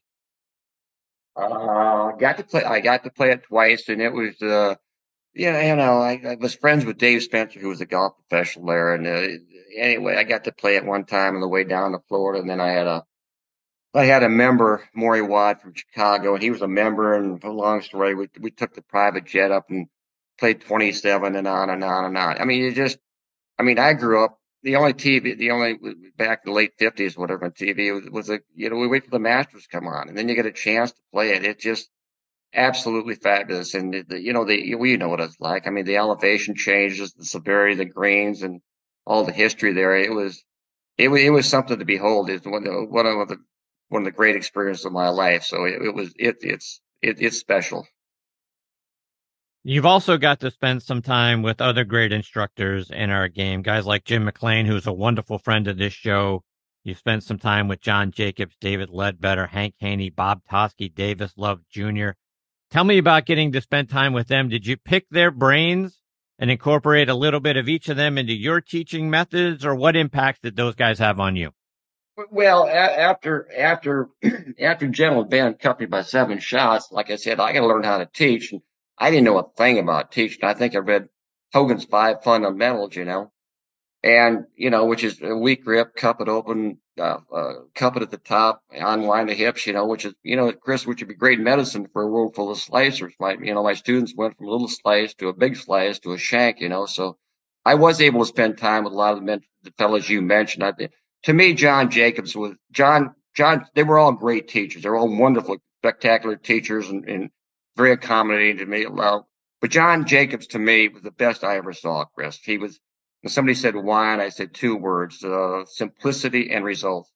Uh, 1.36 2.12
got 2.13 2.38
to 2.38 2.43
play. 2.43 2.63
I 2.63 2.79
got 2.81 3.03
to 3.03 3.12
play 3.12 3.31
it 3.31 3.43
twice, 3.43 3.88
and 3.89 4.01
it 4.01 4.12
was, 4.12 4.41
uh, 4.41 4.75
know, 5.36 5.59
you 5.59 5.75
know, 5.75 6.00
I, 6.00 6.21
I 6.27 6.36
was 6.36 6.55
friends 6.55 6.86
with 6.86 6.98
Dave 6.98 7.24
Spencer, 7.24 7.59
who 7.59 7.69
was 7.69 7.81
a 7.81 7.86
golf 7.86 8.15
professional 8.17 8.67
there, 8.67 8.93
and 8.93 9.07
uh, 9.07 9.27
anyway, 9.77 10.15
I 10.17 10.24
got 10.24 10.45
to 10.45 10.51
play 10.51 10.75
it 10.75 10.86
one 10.86 11.05
time 11.05 11.36
on 11.36 11.41
the 11.41 11.48
way 11.48 11.63
down 11.63 11.93
to 11.93 12.00
Florida, 12.07 12.41
and 12.41 12.50
then 12.50 12.59
I 12.62 12.69
had 12.69 12.88
a 12.88 13.05
I 13.93 14.05
had 14.05 14.24
a 14.24 14.29
member, 14.29 14.88
Maury 14.93 15.21
Watt 15.21 15.62
from 15.62 15.74
Chicago, 15.74 16.36
and 16.36 16.43
he 16.43 16.51
was 16.51 16.62
a 16.62 16.67
member. 16.67 17.15
And 17.15 17.43
a 17.43 17.50
long 17.50 17.81
story, 17.81 18.13
we 18.15 18.29
we 18.39 18.51
took 18.51 18.74
the 18.74 18.81
private 18.83 19.25
jet 19.25 19.51
up 19.51 19.69
and 19.69 19.88
played 20.38 20.62
27 20.62 21.36
and 21.36 21.48
on 21.48 21.69
and 21.69 21.83
on 21.83 22.05
and 22.05 22.17
on. 22.17 22.39
I 22.39 22.45
mean, 22.45 22.65
it 22.65 22.75
just, 22.75 23.00
I 23.57 23.63
mean, 23.63 23.79
I 23.79 23.93
grew 23.93 24.24
up. 24.24 24.38
The 24.63 24.75
only 24.75 24.94
TV, 24.94 25.38
the 25.38 25.51
only 25.51 25.80
back 26.18 26.42
in 26.46 26.51
the 26.51 26.56
late 26.56 26.78
50s, 26.78 27.18
whatever 27.18 27.46
on 27.46 27.51
TV 27.51 27.94
was, 27.94 28.10
was 28.10 28.30
a, 28.30 28.39
you 28.56 28.70
know, 28.70 28.75
we 28.78 28.88
wait 28.88 29.06
for 29.06 29.12
the 29.12 29.20
Masters 29.20 29.63
to 29.63 29.70
come 29.70 29.88
on, 29.88 30.10
and 30.10 30.18
then 30.18 30.28
you 30.28 30.36
get 30.36 30.46
a 30.46 30.51
chance 30.51 30.92
to 30.92 31.01
play 31.13 31.32
it. 31.32 31.46
It's 31.46 31.63
just 31.63 31.89
absolutely 32.54 33.16
fabulous, 33.16 33.74
and 33.75 33.94
the, 34.10 34.22
you 34.22 34.34
know, 34.34 34.46
the 34.46 34.75
we 34.75 34.98
know 34.98 35.10
what 35.10 35.22
it's 35.22 35.39
like. 35.39 35.68
I 35.68 35.72
mean, 35.72 35.86
the 35.86 35.98
elevation 35.98 36.56
changes, 36.56 37.13
the 37.13 37.25
severity 37.25 37.74
of 37.74 37.77
the 37.79 37.86
greens, 37.86 38.44
and 38.44 38.62
all 39.05 39.24
the 39.25 39.31
history 39.31 39.74
there. 39.74 39.96
It 39.96 40.14
was, 40.14 40.44
it 40.98 41.10
was, 41.10 41.22
it 41.22 41.31
was 41.31 41.48
something 41.48 41.79
to 41.79 41.86
behold. 41.86 42.29
It's 42.29 42.46
one 42.46 42.68
of, 42.68 42.90
one 42.90 43.05
of 43.07 43.27
the 43.29 43.38
one 43.90 44.03
of 44.03 44.05
the 44.05 44.12
great 44.12 44.36
experiences 44.36 44.86
of 44.86 44.94
my 44.94 45.10
life. 45.10 45.44
So 45.44 45.66
it, 45.66 45.81
it 45.81 45.96
was 45.96 46.14
it 46.18 46.38
it's 46.42 46.81
it, 47.01 47.22
it's 47.22 47.38
special. 47.40 47.88
You've 49.63 49.85
also 49.85 50.17
got 50.17 50.39
to 50.39 50.51
spend 50.51 50.83
some 50.83 51.01
time 51.01 51.41
with 51.41 51.59
other 51.59 51.83
great 51.83 52.13
instructors 52.13 52.89
in 52.91 53.09
our 53.09 53.27
game, 53.27 53.61
guys 53.61 53.85
like 53.85 54.05
Jim 54.05 54.24
McLean, 54.24 54.65
who's 54.65 54.87
a 54.87 54.93
wonderful 54.93 55.37
friend 55.37 55.67
of 55.67 55.77
this 55.77 55.91
show. 55.91 56.43
You 56.85 56.93
spent 56.95 57.24
some 57.24 57.37
time 57.37 57.67
with 57.67 57.81
John 57.81 58.11
Jacobs, 58.11 58.55
David 58.61 58.89
Ledbetter, 58.89 59.48
Hank 59.48 59.75
Haney, 59.79 60.11
Bob 60.11 60.43
Toski, 60.50 60.93
Davis 60.93 61.33
Love 61.35 61.59
Jr. 61.69 62.11
Tell 62.72 62.85
me 62.85 63.00
about 63.00 63.25
getting 63.25 63.51
to 63.51 63.59
spend 63.59 63.89
time 63.89 64.13
with 64.13 64.29
them. 64.29 64.48
Did 64.48 64.65
you 64.65 64.77
pick 64.77 65.09
their 65.09 65.29
brains 65.29 66.00
and 66.39 66.50
incorporate 66.50 67.09
a 67.09 67.13
little 67.15 67.41
bit 67.41 67.57
of 67.57 67.67
each 67.67 67.89
of 67.89 67.98
them 67.98 68.17
into 68.17 68.33
your 68.33 68.61
teaching 68.61 69.09
methods, 69.09 69.65
or 69.65 69.75
what 69.75 69.98
impacts 69.98 70.39
did 70.39 70.55
those 70.55 70.75
guys 70.75 71.00
have 71.00 71.19
on 71.19 71.35
you? 71.35 71.51
Well, 72.31 72.65
after 72.65 73.50
after 73.57 74.09
after 74.59 74.87
Gentle 74.87 75.25
Ben 75.25 75.55
cut 75.55 75.81
me 75.81 75.85
by 75.85 76.03
seven 76.03 76.39
shots, 76.39 76.91
like 76.91 77.11
I 77.11 77.17
said, 77.17 77.41
I 77.41 77.51
got 77.51 77.59
to 77.59 77.67
learn 77.67 77.83
how 77.83 77.98
to 77.98 78.05
teach, 78.05 78.53
and 78.53 78.61
I 79.00 79.12
didn't 79.12 79.25
know 79.25 79.40
a 79.40 79.50
thing 79.57 79.79
about 79.79 80.12
teaching. 80.12 80.44
I 80.44 80.53
think 80.53 80.75
I 80.75 80.79
read 80.79 81.09
Hogan's 81.53 81.85
Five 81.85 82.24
Fundamentals, 82.24 82.96
you 82.96 83.05
know, 83.05 83.31
and 84.03 84.46
you 84.55 84.70
know, 84.70 84.85
which 84.85 85.03
is 85.03 85.22
a 85.22 85.35
weak 85.35 85.64
grip, 85.64 85.96
cup 85.96 86.22
it 86.22 86.27
open, 86.27 86.79
uh, 87.00 87.20
uh, 87.33 87.53
cup 87.75 87.96
it 87.96 88.03
at 88.03 88.12
the 88.12 88.18
top, 88.18 88.62
unwind 88.72 89.29
the 89.29 89.33
hips, 89.33 89.66
you 89.66 89.74
know, 89.74 89.88
which 89.88 90.05
is 90.05 90.14
you 90.24 90.35
know, 90.35 90.51
Chris, 90.51 90.85
which 90.85 91.01
would 91.01 91.07
be 91.07 91.16
great 91.16 91.40
medicine 91.40 91.88
for 91.94 92.03
a 92.03 92.07
world 92.07 92.35
full 92.35 92.51
of 92.51 92.57
slicers. 92.57 93.14
My 93.20 93.38
you 93.42 93.53
know, 93.53 93.64
my 93.64 93.74
students 93.74 94.14
went 94.16 94.38
from 94.38 94.48
a 94.48 94.51
little 94.51 94.68
slice 94.68 95.14
to 95.16 95.29
a 95.29 95.33
big 95.33 95.55
slice 95.55 96.00
to 96.00 96.14
a 96.14 96.18
shank, 96.18 96.59
you 96.59 96.70
know, 96.70 96.85
so 96.85 97.18
I 97.66 97.75
was 97.75 98.01
able 98.01 98.22
to 98.22 98.25
spend 98.25 98.57
time 98.57 98.83
with 98.83 98.94
a 98.94 98.96
lot 98.98 99.14
of 99.14 99.20
the, 99.20 99.25
men, 99.25 99.42
the 99.64 99.72
fellows 99.77 100.09
you 100.09 100.22
mentioned. 100.22 100.64
I 100.64 100.74
to 101.24 101.33
me, 101.33 101.53
John 101.53 101.90
Jacobs 101.90 102.35
was 102.35 102.53
John. 102.72 103.16
John, 103.35 103.66
they 103.75 103.83
were 103.83 104.00
all 104.00 104.12
great 104.12 104.48
teachers. 104.48 104.83
They're 104.83 104.96
all 104.96 105.16
wonderful, 105.16 105.57
spectacular 105.81 106.35
teachers, 106.35 106.90
and, 106.90 107.07
and 107.07 107.29
very 107.79 107.94
accommodating 107.94 108.57
to 108.57 108.65
me. 108.65 108.85
But 109.61 109.72
John 109.72 110.05
Jacobs, 110.05 110.48
to 110.48 110.59
me, 110.59 110.89
was 110.89 111.01
the 111.01 111.11
best 111.11 111.44
I 111.44 111.55
ever 111.57 111.74
saw. 111.74 112.05
Chris, 112.05 112.37
he 112.44 112.57
was. 112.57 112.79
And 113.24 113.31
somebody 113.31 113.55
said 113.55 113.75
why, 113.75 114.13
and 114.13 114.22
I 114.22 114.29
said 114.29 114.53
two 114.53 114.75
words: 114.75 115.24
uh, 115.24 115.63
simplicity 115.65 116.51
and 116.51 116.63
results. 116.63 117.11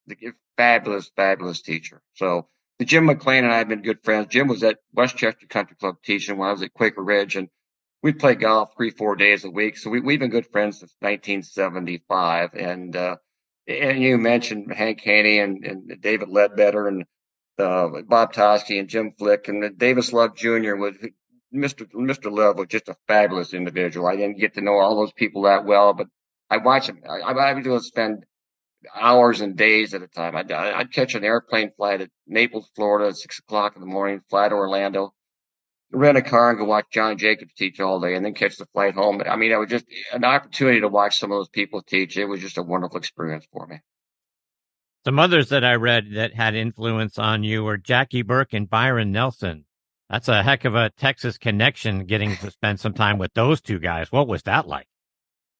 Fabulous, 0.58 1.12
fabulous 1.15 1.62
teacher. 1.62 2.02
So 2.15 2.47
Jim 2.84 3.06
McLean 3.06 3.43
and 3.43 3.54
I 3.54 3.58
have 3.60 3.69
been 3.69 3.82
good 3.82 4.04
friends. 4.04 4.28
Jim 4.30 4.47
was 4.47 4.63
at 4.63 4.80
Westchester 4.93 5.47
Country 5.47 5.76
Club 5.78 5.95
teaching 6.04 6.38
when 6.38 6.49
I 6.49 6.52
was 6.52 6.62
at 6.62 6.73
Quaker 6.73 7.04
Ridge, 7.04 7.36
and 7.36 7.47
we 8.02 8.12
play 8.13 8.36
golf 8.36 8.71
three, 8.76 8.89
four 8.89 9.15
days 9.15 9.45
a 9.45 9.49
week. 9.49 9.78
So 9.78 9.89
we, 9.89 10.02
we've 10.02 10.19
been 10.19 10.30
good 10.30 10.52
friends 10.52 10.80
since 10.80 10.93
1975. 10.99 12.54
And 12.54 12.95
uh, 12.95 13.15
and 13.67 14.02
you 14.02 14.17
mentioned 14.17 14.73
Hank 14.73 14.99
Haney 15.02 15.39
and, 15.39 15.63
and 15.65 16.02
David 16.02 16.30
Ledbetter 16.30 16.88
and 16.88 17.06
uh, 17.60 17.89
Bob 18.08 18.34
Toski 18.34 18.80
and 18.80 18.89
Jim 18.89 19.13
Flick 19.18 19.48
and 19.48 19.78
Davis 19.78 20.13
Love 20.13 20.36
Jr. 20.36 20.76
was 20.76 20.96
Mr. 21.54 21.88
Mr. 21.94 22.32
Love 22.32 22.58
was 22.58 22.68
just 22.68 22.89
a 22.89 22.96
fabulous 23.08 23.54
individual. 23.54 24.08
I 24.08 24.16
didn't 24.16 24.39
get 24.39 24.56
to 24.56 24.62
know 24.62 24.80
all 24.80 24.96
those 24.96 25.13
people 25.13 25.44
that 25.44 25.66
well, 25.66 25.94
but 25.94 26.08
I 26.50 26.58
watch 26.58 26.88
him. 26.88 27.02
I, 27.08 27.32
I 27.32 27.54
would 27.54 27.84
spend 27.84 28.26
hours 28.96 29.42
and 29.42 29.56
days 29.56 29.94
at 29.94 30.02
a 30.02 30.08
time. 30.08 30.36
I'd, 30.36 30.52
I'd 30.52 30.92
catch 30.92 31.16
an 31.16 31.24
airplane 31.24 31.72
flight 31.76 32.02
at 32.02 32.10
Naples, 32.28 32.70
Florida 32.76 33.10
at 33.10 33.18
six 33.18 33.39
o'clock 33.39 33.76
in 33.76 33.82
the 33.82 33.88
morning, 33.88 34.22
fly 34.30 34.50
to 34.50 34.56
Orlando, 34.56 35.13
rent 35.92 36.18
a 36.18 36.22
car 36.22 36.50
and 36.50 36.60
go 36.60 36.66
watch 36.66 36.86
John 36.92 37.18
Jacobs 37.18 37.54
teach 37.54 37.80
all 37.80 38.00
day 38.00 38.16
and 38.16 38.26
then 38.26 38.34
catch 38.34 38.58
the 38.58 38.66
flight 38.74 38.96
home. 38.96 39.22
I 39.28 39.36
mean, 39.36 39.52
it 39.52 39.60
was 39.60 39.70
just 39.70 39.86
an 40.12 40.24
opportunity 40.24 40.82
to 40.82 40.88
watch 40.88 41.20
some 41.20 41.32
of 41.32 41.38
those 41.38 41.50
people 41.50 41.82
teach. 41.84 42.18
It 42.18 42.26
was 42.26 42.42
just 42.42 42.58
a 42.58 42.63
wonderful 42.63 42.98
experience 42.98 43.46
for 43.52 43.68
me. 43.68 43.78
Some 45.06 45.20
others 45.20 45.50
that 45.50 45.63
I 45.63 45.76
read 45.76 46.13
that 46.13 46.34
had 46.34 46.56
influence 46.56 47.18
on 47.18 47.44
you 47.44 47.63
were 47.63 47.78
Jackie 47.78 48.22
Burke 48.22 48.54
and 48.54 48.70
Byron 48.70 49.12
Nelson. 49.12 49.66
That's 50.10 50.28
a 50.28 50.44
heck 50.44 50.66
of 50.66 50.76
a 50.76 50.92
Texas 50.92 51.38
connection 51.38 52.06
getting 52.06 52.36
to 52.38 52.52
spend 52.52 52.80
some 52.80 52.94
time 52.94 53.18
with 53.18 53.34
those 53.34 53.62
two 53.62 53.80
guys. 53.80 54.12
What 54.12 54.28
was 54.28 54.44
that 54.44 54.68
like? 54.68 54.88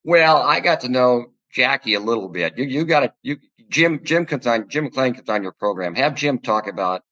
Well, 0.03 0.38
I 0.38 0.60
got 0.60 0.82
to 0.82 0.89
know 0.89 1.27
Jackie 1.51 1.95
a 1.95 1.99
little 1.99 2.29
bit. 2.29 2.58
You, 2.58 2.65
you 2.65 2.86
got 2.86 3.01
to, 3.01 3.13
you, 3.21 3.38
Jim, 3.69 4.01
Jim 4.03 4.25
comes 4.25 4.47
on, 4.47 4.69
Jim 4.69 4.86
McLean 4.86 5.13
comes 5.13 5.29
on 5.29 5.43
your 5.43 5.53
program. 5.53 5.95
Have 5.95 6.15
Jim 6.15 6.39
talk 6.39 6.67
about 6.67 7.03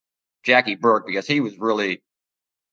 Jackie 0.43 0.75
Burke 0.75 1.07
because 1.07 1.27
he 1.27 1.39
was 1.39 1.57
really 1.57 2.01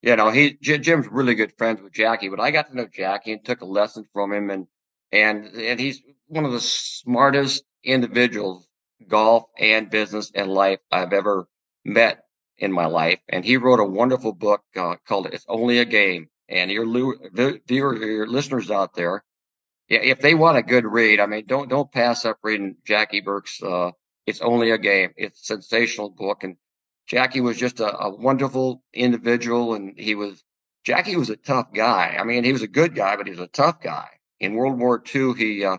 you 0.03 0.15
know, 0.15 0.31
he 0.31 0.57
Jim's 0.61 1.09
really 1.09 1.35
good 1.35 1.53
friends 1.59 1.83
with 1.83 1.93
Jackie, 1.93 2.29
but 2.29 2.41
I 2.41 2.51
got 2.51 2.69
to 2.69 2.77
know 2.77 2.87
Jackie 2.87 3.33
and 3.33 3.45
took 3.45 3.63
a 3.63 3.67
lesson 3.67 4.05
from 4.13 4.33
him, 4.33 4.51
and 4.51 4.67
and 5.11 5.47
and 5.57 5.81
he's 5.81 6.01
one 6.29 6.45
of 6.45 6.53
the 6.53 6.61
smartest 6.61 7.65
individuals, 7.83 8.68
golf 9.07 9.45
and 9.59 9.91
business 9.91 10.33
and 10.35 10.51
life 10.51 10.81
I've 10.91 11.13
ever 11.13 11.49
met 11.85 12.25
in 12.57 12.73
my 12.73 12.87
life. 12.87 13.21
And 13.29 13.45
he 13.45 13.57
wrote 13.57 13.81
a 13.81 13.85
wonderful 13.85 14.33
book 14.33 14.63
uh, 14.77 14.97
called 15.07 15.27
"It's 15.27 15.47
Only 15.49 15.79
a 15.79 15.85
Game." 15.85 16.29
And 16.49 16.71
your 16.71 16.87
viewer, 17.67 17.97
your 17.97 18.27
listeners 18.27 18.71
out 18.71 18.95
there, 18.95 19.23
if 19.89 20.21
they 20.21 20.35
want 20.35 20.59
a 20.59 20.63
good 20.63 20.85
read, 20.85 21.21
I 21.21 21.27
mean, 21.27 21.45
don't 21.47 21.69
don't 21.69 21.91
pass 21.91 22.25
up 22.25 22.39
reading 22.43 22.77
Jackie 22.85 23.21
Burke's 23.21 23.63
uh, 23.63 23.93
"It's 24.27 24.41
Only 24.41 24.71
a 24.71 24.79
Game." 24.79 25.11
It's 25.17 25.41
a 25.43 25.45
sensational 25.45 26.11
book, 26.11 26.45
and 26.45 26.57
Jackie 27.07 27.41
was 27.41 27.57
just 27.57 27.81
a, 27.81 27.97
a 27.99 28.15
wonderful 28.15 28.83
individual, 28.93 29.75
and 29.75 29.99
he 29.99 30.15
was 30.15 30.43
Jackie 30.85 31.17
was 31.17 31.31
a 31.31 31.37
tough 31.37 31.73
guy. 31.73 32.17
I 32.19 32.25
mean, 32.25 32.45
he 32.45 32.53
was 32.53 32.63
a 32.63 32.69
good 32.69 32.95
guy, 32.95 33.17
but 33.17 33.27
he 33.27 33.31
was 33.33 33.41
a 33.41 33.47
tough 33.47 33.81
guy. 33.81 34.09
In 34.41 34.55
World 34.55 34.79
War 34.79 35.03
II, 35.15 35.35
he 35.35 35.65
uh, 35.65 35.79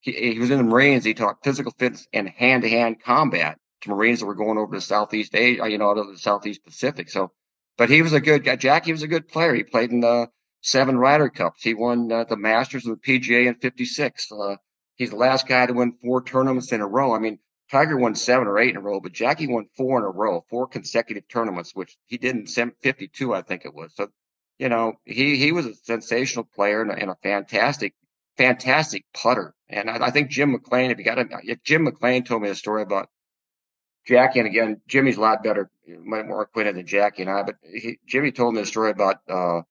he, 0.00 0.32
he 0.34 0.38
was 0.38 0.50
in 0.50 0.58
the 0.58 0.64
Marines. 0.64 1.04
He 1.04 1.14
taught 1.14 1.44
physical 1.44 1.72
fitness 1.78 2.06
and 2.12 2.28
hand 2.28 2.62
to 2.62 2.68
hand 2.68 3.02
combat 3.02 3.58
to 3.82 3.90
Marines 3.90 4.20
that 4.20 4.26
were 4.26 4.34
going 4.34 4.58
over 4.58 4.74
to 4.74 4.80
Southeast 4.80 5.34
Asia, 5.34 5.68
you 5.68 5.78
know, 5.78 5.90
out 5.90 5.98
of 5.98 6.08
the 6.08 6.18
Southeast 6.18 6.64
Pacific. 6.64 7.08
So, 7.08 7.32
but 7.76 7.90
he 7.90 8.02
was 8.02 8.12
a 8.12 8.20
good 8.20 8.44
guy. 8.44 8.56
Jackie 8.56 8.92
was 8.92 9.02
a 9.02 9.08
good 9.08 9.28
player. 9.28 9.54
He 9.54 9.62
played 9.62 9.90
in 9.90 10.00
the 10.00 10.28
seven 10.62 10.98
Ryder 10.98 11.28
Cups. 11.28 11.62
He 11.62 11.74
won 11.74 12.10
uh, 12.10 12.24
the 12.24 12.36
Masters 12.36 12.86
and 12.86 12.96
the 12.96 13.00
PGA 13.00 13.46
in 13.46 13.54
'56. 13.54 14.32
Uh, 14.32 14.56
he's 14.96 15.10
the 15.10 15.16
last 15.16 15.46
guy 15.46 15.66
to 15.66 15.72
win 15.72 15.96
four 16.02 16.22
tournaments 16.22 16.72
in 16.72 16.80
a 16.80 16.86
row. 16.86 17.14
I 17.14 17.18
mean, 17.18 17.38
Tiger 17.70 17.98
won 17.98 18.14
seven 18.14 18.46
or 18.46 18.58
eight 18.58 18.70
in 18.70 18.76
a 18.76 18.80
row, 18.80 19.00
but 19.00 19.12
Jackie 19.12 19.46
won 19.46 19.68
four 19.76 19.98
in 19.98 20.04
a 20.04 20.10
row, 20.10 20.44
four 20.48 20.66
consecutive 20.66 21.28
tournaments, 21.28 21.74
which 21.74 21.96
he 22.06 22.16
did 22.16 22.34
in 22.34 22.46
52, 22.46 23.34
I 23.34 23.42
think 23.42 23.64
it 23.64 23.74
was. 23.74 23.94
So, 23.94 24.08
you 24.58 24.68
know, 24.68 24.94
he, 25.04 25.36
he 25.36 25.52
was 25.52 25.66
a 25.66 25.74
sensational 25.74 26.44
player 26.44 26.80
and 26.80 26.90
a, 26.90 26.94
and 26.94 27.10
a 27.10 27.16
fantastic, 27.22 27.94
fantastic 28.38 29.04
putter. 29.12 29.54
And 29.68 29.90
I, 29.90 30.06
I, 30.06 30.10
think 30.10 30.30
Jim 30.30 30.52
McLean, 30.52 30.90
if 30.90 30.98
you 30.98 31.04
got 31.04 31.18
a, 31.18 31.26
Jim 31.64 31.84
McLean 31.84 32.24
told 32.24 32.42
me 32.42 32.48
a 32.48 32.54
story 32.54 32.82
about 32.82 33.10
Jackie, 34.06 34.38
and 34.38 34.48
again, 34.48 34.80
Jimmy's 34.88 35.18
a 35.18 35.20
lot 35.20 35.42
better, 35.42 35.70
much 35.86 36.24
more 36.24 36.42
acquainted 36.42 36.76
than 36.76 36.86
Jackie 36.86 37.22
and 37.22 37.30
I, 37.30 37.42
but 37.42 37.56
he, 37.62 37.98
Jimmy 38.06 38.32
told 38.32 38.54
me 38.54 38.62
a 38.62 38.66
story 38.66 38.90
about, 38.90 39.16
uh, 39.28 39.62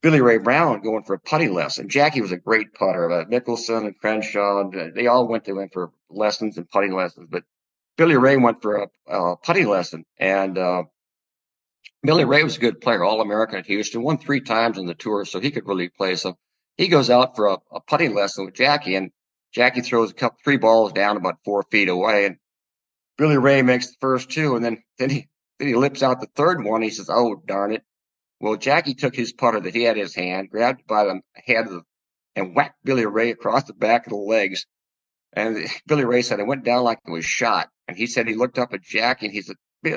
Billy 0.00 0.20
Ray 0.20 0.36
Brown 0.36 0.82
going 0.82 1.02
for 1.02 1.14
a 1.14 1.18
putting 1.18 1.54
lesson. 1.54 1.88
Jackie 1.88 2.20
was 2.20 2.30
a 2.30 2.36
great 2.36 2.74
putter. 2.74 3.10
Uh, 3.10 3.24
Mickelson 3.24 3.86
and 3.86 3.98
Crenshaw, 3.98 4.68
uh, 4.68 4.88
they 4.94 5.06
all 5.06 5.26
went 5.26 5.46
to 5.46 5.58
him 5.58 5.70
for 5.72 5.92
lessons 6.10 6.58
and 6.58 6.68
putting 6.68 6.94
lessons. 6.94 7.26
But 7.30 7.44
Billy 7.96 8.16
Ray 8.18 8.36
went 8.36 8.60
for 8.60 8.82
a, 8.82 8.88
a 9.08 9.36
putting 9.38 9.66
lesson, 9.66 10.04
and 10.18 10.58
uh, 10.58 10.82
Billy 12.02 12.26
Ray 12.26 12.44
was 12.44 12.58
a 12.58 12.60
good 12.60 12.82
player, 12.82 13.02
All 13.02 13.22
American 13.22 13.60
at 13.60 13.66
Houston, 13.66 14.02
won 14.02 14.18
three 14.18 14.42
times 14.42 14.76
on 14.76 14.84
the 14.84 14.94
tour, 14.94 15.24
so 15.24 15.40
he 15.40 15.50
could 15.50 15.66
really 15.66 15.88
play. 15.88 16.16
So 16.16 16.36
he 16.76 16.88
goes 16.88 17.10
out 17.10 17.36
for 17.36 17.48
a, 17.48 17.58
a 17.72 17.80
putting 17.80 18.14
lesson 18.14 18.44
with 18.44 18.54
Jackie, 18.54 18.96
and 18.96 19.10
Jackie 19.52 19.80
throws 19.80 20.10
a 20.10 20.14
couple, 20.14 20.38
three 20.44 20.56
balls 20.56 20.92
down 20.92 21.16
about 21.16 21.38
four 21.44 21.64
feet 21.70 21.88
away, 21.88 22.26
and 22.26 22.36
Billy 23.16 23.38
Ray 23.38 23.62
makes 23.62 23.88
the 23.88 23.96
first 24.00 24.30
two, 24.30 24.56
and 24.56 24.64
then 24.64 24.82
then 24.98 25.10
he 25.10 25.28
then 25.58 25.68
he 25.68 25.74
lips 25.74 26.02
out 26.02 26.20
the 26.20 26.28
third 26.34 26.64
one. 26.64 26.82
He 26.82 26.90
says, 26.90 27.08
"Oh 27.10 27.40
darn 27.46 27.72
it!" 27.72 27.82
Well, 28.40 28.56
Jackie 28.56 28.94
took 28.94 29.14
his 29.14 29.32
putter 29.32 29.60
that 29.60 29.74
he 29.74 29.84
had 29.84 29.96
in 29.96 30.02
his 30.02 30.14
hand, 30.14 30.50
grabbed 30.50 30.80
it 30.80 30.86
by 30.86 31.04
the 31.04 31.20
head 31.34 31.68
the, 31.68 31.82
and 32.34 32.54
whacked 32.54 32.84
Billy 32.84 33.06
Ray 33.06 33.30
across 33.30 33.64
the 33.64 33.72
back 33.74 34.06
of 34.06 34.10
the 34.10 34.16
legs. 34.16 34.66
And 35.32 35.66
Billy 35.86 36.04
Ray 36.04 36.22
said 36.22 36.40
it 36.40 36.46
went 36.46 36.64
down 36.64 36.84
like 36.84 36.98
it 37.06 37.10
was 37.10 37.24
shot. 37.24 37.68
And 37.86 37.96
he 37.96 38.06
said 38.06 38.26
he 38.26 38.34
looked 38.34 38.58
up 38.58 38.72
at 38.72 38.82
Jackie 38.82 39.26
and 39.26 39.34
he 39.34 39.42
said, 39.42 39.56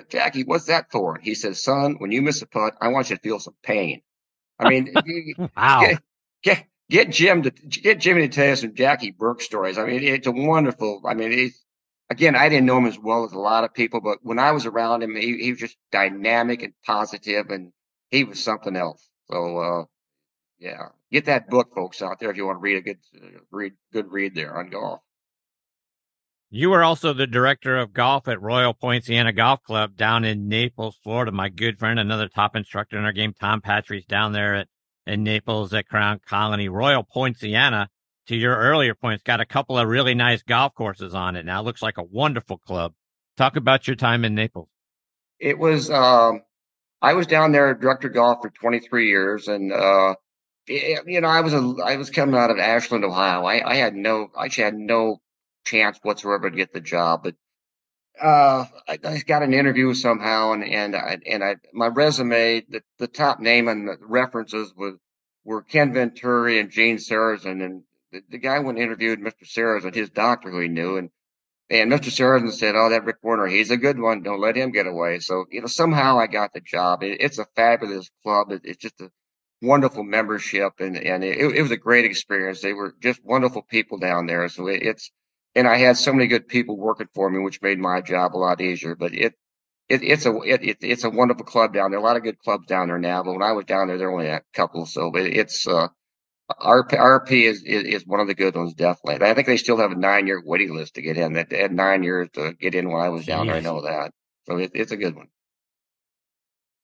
Jackie, 0.10 0.44
what's 0.44 0.66
that 0.66 0.92
for? 0.92 1.16
And 1.16 1.24
he 1.24 1.36
said, 1.36 1.56
son, 1.56 1.96
when 2.00 2.12
you 2.12 2.22
miss 2.22 2.42
a 2.42 2.48
putt, 2.48 2.76
I 2.82 2.90
want 2.90 3.10
you 3.10 3.16
to 3.16 3.22
feel 3.22 3.40
some 3.40 3.56
pain. 3.64 4.02
I 4.60 4.70
mean, 4.70 4.94
wow. 5.58 5.88
Get, 6.48 6.66
get, 6.90 7.10
Jim 7.12 7.44
to 7.44 7.52
get 7.52 8.00
Jimmy 8.00 8.22
to 8.22 8.28
tell 8.30 8.48
you 8.48 8.56
some 8.56 8.76
Jackie 8.76 9.12
Burke 9.12 9.42
stories. 9.42 9.78
I 9.78 9.86
mean, 9.86 10.02
it's 10.04 10.28
a 10.28 10.32
wonderful. 10.32 11.02
I 11.06 11.14
mean, 11.14 11.32
he's 11.32 11.62
again, 12.10 12.36
I 12.36 12.50
didn't 12.50 12.66
know 12.66 12.78
him 12.78 12.86
as 12.86 12.98
well 12.98 13.26
as 13.26 13.34
a 13.34 13.40
lot 13.40 13.64
of 13.64 13.74
people, 13.74 14.02
but 14.02 14.20
when 14.22 14.40
I 14.40 14.52
was 14.52 14.66
around 14.66 15.04
him, 15.04 15.16
he, 15.16 15.38
he 15.38 15.52
was 15.52 15.60
just 15.60 15.76
dynamic 15.92 16.64
and 16.64 16.74
positive, 16.86 17.50
and 17.50 17.72
he 18.12 18.24
was 18.24 18.42
something 18.42 18.76
else. 18.76 19.10
So, 19.30 19.58
uh, 19.58 19.84
yeah, 20.60 20.90
get 21.12 21.26
that 21.26 21.50
book, 21.50 21.74
folks, 21.76 22.02
out 22.02 22.20
there 22.20 22.32
if 22.32 22.38
you 22.38 22.46
want 22.46 22.58
to 22.58 22.62
read 22.62 22.78
a 22.78 22.82
good 22.82 23.00
uh, 23.22 23.40
read 23.52 23.74
good 23.92 24.12
read 24.12 24.34
there 24.34 24.58
on 24.58 24.70
golf. 24.70 25.02
You 26.50 26.70
were 26.70 26.84
also 26.84 27.12
the 27.12 27.28
director 27.28 27.76
of 27.76 27.92
golf 27.92 28.30
at 28.30 28.42
Royal 28.42 28.74
Poinciana 28.74 29.34
Golf 29.34 29.62
Club 29.64 29.98
down 29.98 30.24
in 30.24 30.48
Naples, 30.48 30.98
Florida. 31.04 31.30
My 31.30 31.50
good 31.50 31.78
friend, 31.78 32.00
another 32.00 32.30
top 32.30 32.56
instructor 32.56 32.98
in 32.98 33.04
our 33.04 33.12
game, 33.12 33.34
Tom 33.38 33.60
Patri's 33.60 34.06
down 34.06 34.32
there 34.32 34.56
at 34.56 34.70
in 35.08 35.24
Naples 35.24 35.74
at 35.74 35.88
Crown 35.88 36.20
Colony. 36.26 36.70
Royal 36.70 37.04
Poinciana, 37.04 37.90
to 38.28 38.36
your 38.36 38.56
earlier 38.56 38.94
points, 38.94 39.24
got 39.24 39.42
a 39.42 39.46
couple 39.46 39.78
of 39.78 39.88
really 39.88 40.14
nice 40.14 40.44
golf 40.44 40.74
courses 40.76 41.14
on 41.14 41.36
it. 41.36 41.46
Now 41.46 41.62
it 41.62 41.64
looks 41.64 41.82
like 41.82 41.98
a 41.98 42.04
wonderful 42.04 42.58
club. 42.58 42.94
Talk 43.38 43.56
about 43.56 43.88
your 43.88 43.96
time 43.96 44.26
in 44.26 44.36
Naples. 44.36 44.70
It 45.40 45.58
was 45.58 45.90
um, 45.90 46.42
I 47.02 47.14
was 47.14 47.28
down 47.28 47.52
there 47.52 47.74
director 47.74 48.10
golf 48.10 48.40
for 48.42 48.50
23 48.50 49.08
years, 49.08 49.48
and 49.48 49.72
uh, 49.72 50.16
you 50.68 51.22
know, 51.22 51.28
I 51.28 51.42
was 51.42 51.54
a, 51.54 51.76
I 51.84 51.96
was 51.98 52.10
coming 52.10 52.36
out 52.36 52.52
of 52.52 52.58
Ashland, 52.58 53.06
Ohio. 53.06 53.44
I, 53.46 53.68
I 53.68 53.76
had 53.76 53.96
no, 53.96 54.30
I 54.38 54.46
actually 54.46 54.66
had 54.66 54.76
no 54.76 55.22
chance 55.66 56.00
whatsoever 56.02 56.50
to 56.50 56.56
get 56.56 56.74
the 56.74 56.82
job, 56.82 57.22
but 57.24 57.36
uh, 58.22 58.66
I, 58.88 59.00
I 59.04 59.18
got 59.20 59.44
an 59.44 59.54
interview 59.54 59.94
somehow, 59.94 60.54
and 60.54 60.64
and 60.64 60.96
I, 60.96 61.18
and 61.30 61.44
I 61.44 61.56
my 61.74 61.88
resume, 61.88 62.62
the, 62.70 62.82
the 63.00 63.08
top 63.08 63.40
name 63.40 63.68
and 63.68 63.88
the 63.88 63.98
references 64.02 64.74
was 64.76 64.96
were 65.44 65.62
Ken 65.62 65.94
Venturi 65.94 66.60
and 66.60 66.70
Gene 66.70 66.98
Sarazen, 66.98 67.64
and 67.64 67.84
the, 68.12 68.22
the 68.30 68.38
guy 68.38 68.58
and 68.58 68.78
interviewed 68.78 69.20
Mr. 69.20 69.46
Sarazen, 69.46 69.96
his 69.96 70.10
doctor 70.10 70.50
who 70.50 70.60
he 70.60 70.68
knew, 70.68 70.98
and 70.98 71.10
and 71.70 71.92
Mr. 71.92 72.10
Sarazen 72.10 72.52
said, 72.52 72.76
"Oh, 72.76 72.90
that 72.90 73.06
Rick 73.06 73.18
Werner, 73.24 73.48
he's 73.48 73.72
a 73.72 73.78
good 73.78 74.00
one. 74.00 74.24
Don't 74.24 74.42
let 74.42 74.56
him 74.56 74.72
get 74.72 74.88
away." 74.88 75.20
So 75.20 75.46
you 75.52 75.62
know, 75.62 75.68
somehow 75.68 76.18
I 76.20 76.28
got 76.28 76.54
the 76.54 76.62
job. 76.62 77.04
It, 77.04 77.22
it's 77.22 77.40
a 77.40 77.48
fabulous 77.56 78.10
club. 78.24 78.52
It, 78.52 78.62
it's 78.64 78.78
just 78.78 79.02
a 79.02 79.12
wonderful 79.62 80.04
membership, 80.04 80.74
and 80.80 80.98
and 80.98 81.24
it, 81.24 81.56
it, 81.56 81.62
was 81.62 81.72
a 81.72 81.78
great 81.78 82.06
experience. 82.06 82.62
They 82.62 82.74
were 82.74 82.96
just 83.02 83.24
wonderful 83.24 83.64
people 83.64 83.98
down 83.98 84.28
there. 84.28 84.48
So 84.50 84.68
it, 84.68 84.82
it's 84.84 85.12
and 85.58 85.68
I 85.68 85.78
had 85.78 85.98
so 85.98 86.14
many 86.14 86.28
good 86.28 86.48
people 86.48 86.78
working 86.78 87.08
for 87.14 87.30
me, 87.30 87.40
which 87.40 87.62
made 87.62 87.80
my 87.80 88.02
job 88.02 88.36
a 88.36 88.38
lot 88.38 88.62
easier. 88.62 88.96
But 88.96 89.14
it. 89.14 89.34
It, 89.90 90.04
it's 90.04 90.26
a 90.26 90.38
it, 90.42 90.80
it's 90.82 91.06
a 91.06 91.10
wonderful 91.10 91.46
club 91.46 91.74
down 91.74 91.92
there. 91.92 92.00
A 92.02 92.04
lot 92.04 92.18
of 92.18 92.24
good 92.24 92.38
clubs 92.40 92.68
down 92.68 92.90
there 92.90 92.98
now, 92.98 93.24
but 93.24 93.32
when 93.32 93.42
I 93.42 93.54
was 93.54 93.64
down 93.64 93.88
there, 93.88 93.98
there 93.98 94.12
were 94.12 94.20
only 94.20 94.28
a 94.28 94.42
couple. 94.54 94.86
So 94.86 95.12
but 95.12 95.22
it's 95.22 95.66
uh, 95.66 95.88
RP, 96.50 96.92
RP 96.92 97.44
is, 97.44 97.64
is, 97.64 97.84
is 97.84 98.08
one 98.08 98.20
of 98.20 98.28
the 98.28 98.36
good 98.36 98.56
ones, 98.56 98.74
definitely. 98.74 99.26
I 99.26 99.34
think 99.34 99.48
they 99.48 99.58
still 99.58 99.78
have 99.78 99.92
a 99.92 99.96
nine 99.96 100.28
year 100.28 100.42
waiting 100.44 100.76
list 100.76 100.96
to 100.96 101.02
get 101.02 101.18
in. 101.18 101.34
That 101.34 101.50
they 101.50 101.60
had 101.60 101.74
nine 101.74 102.04
years 102.04 102.30
to 102.34 102.54
get 102.54 102.76
in 102.76 102.90
when 102.90 103.02
I 103.02 103.10
was 103.10 103.26
down 103.26 103.48
there. 103.48 103.58
I 103.58 103.60
know 103.60 103.82
that. 103.82 104.12
So 104.46 104.58
it, 104.58 104.72
it's 104.74 104.92
a 104.92 104.98
good 104.98 105.16
one. 105.16 105.28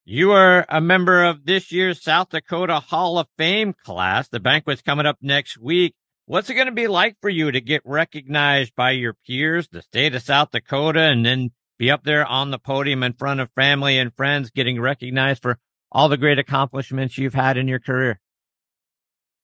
You 0.05 0.33
are 0.33 0.65
a 0.67 0.81
member 0.81 1.23
of 1.23 1.45
this 1.45 1.71
year's 1.71 2.03
South 2.03 2.29
Dakota 2.29 2.81
Hall 2.81 3.17
of 3.17 3.27
Fame 3.37 3.73
class. 3.73 4.27
The 4.27 4.41
banquet's 4.41 4.81
coming 4.81 5.05
up 5.05 5.17
next 5.21 5.57
week. 5.57 5.95
What's 6.25 6.49
it 6.49 6.53
going 6.53 6.67
to 6.67 6.71
be 6.71 6.87
like 6.87 7.17
for 7.21 7.29
you 7.29 7.51
to 7.51 7.59
get 7.59 7.81
recognized 7.83 8.75
by 8.75 8.91
your 8.91 9.13
peers, 9.27 9.67
the 9.67 9.81
state 9.81 10.15
of 10.15 10.21
South 10.21 10.51
Dakota, 10.51 11.01
and 11.01 11.25
then 11.25 11.51
be 11.77 11.91
up 11.91 12.03
there 12.03 12.25
on 12.25 12.49
the 12.49 12.59
podium 12.59 13.03
in 13.03 13.11
front 13.13 13.41
of 13.41 13.49
family 13.55 13.97
and 13.97 14.15
friends, 14.15 14.49
getting 14.49 14.79
recognized 14.79 15.41
for 15.41 15.59
all 15.91 16.07
the 16.07 16.17
great 16.17 16.39
accomplishments 16.39 17.17
you've 17.17 17.33
had 17.33 17.57
in 17.57 17.67
your 17.67 17.79
career? 17.79 18.21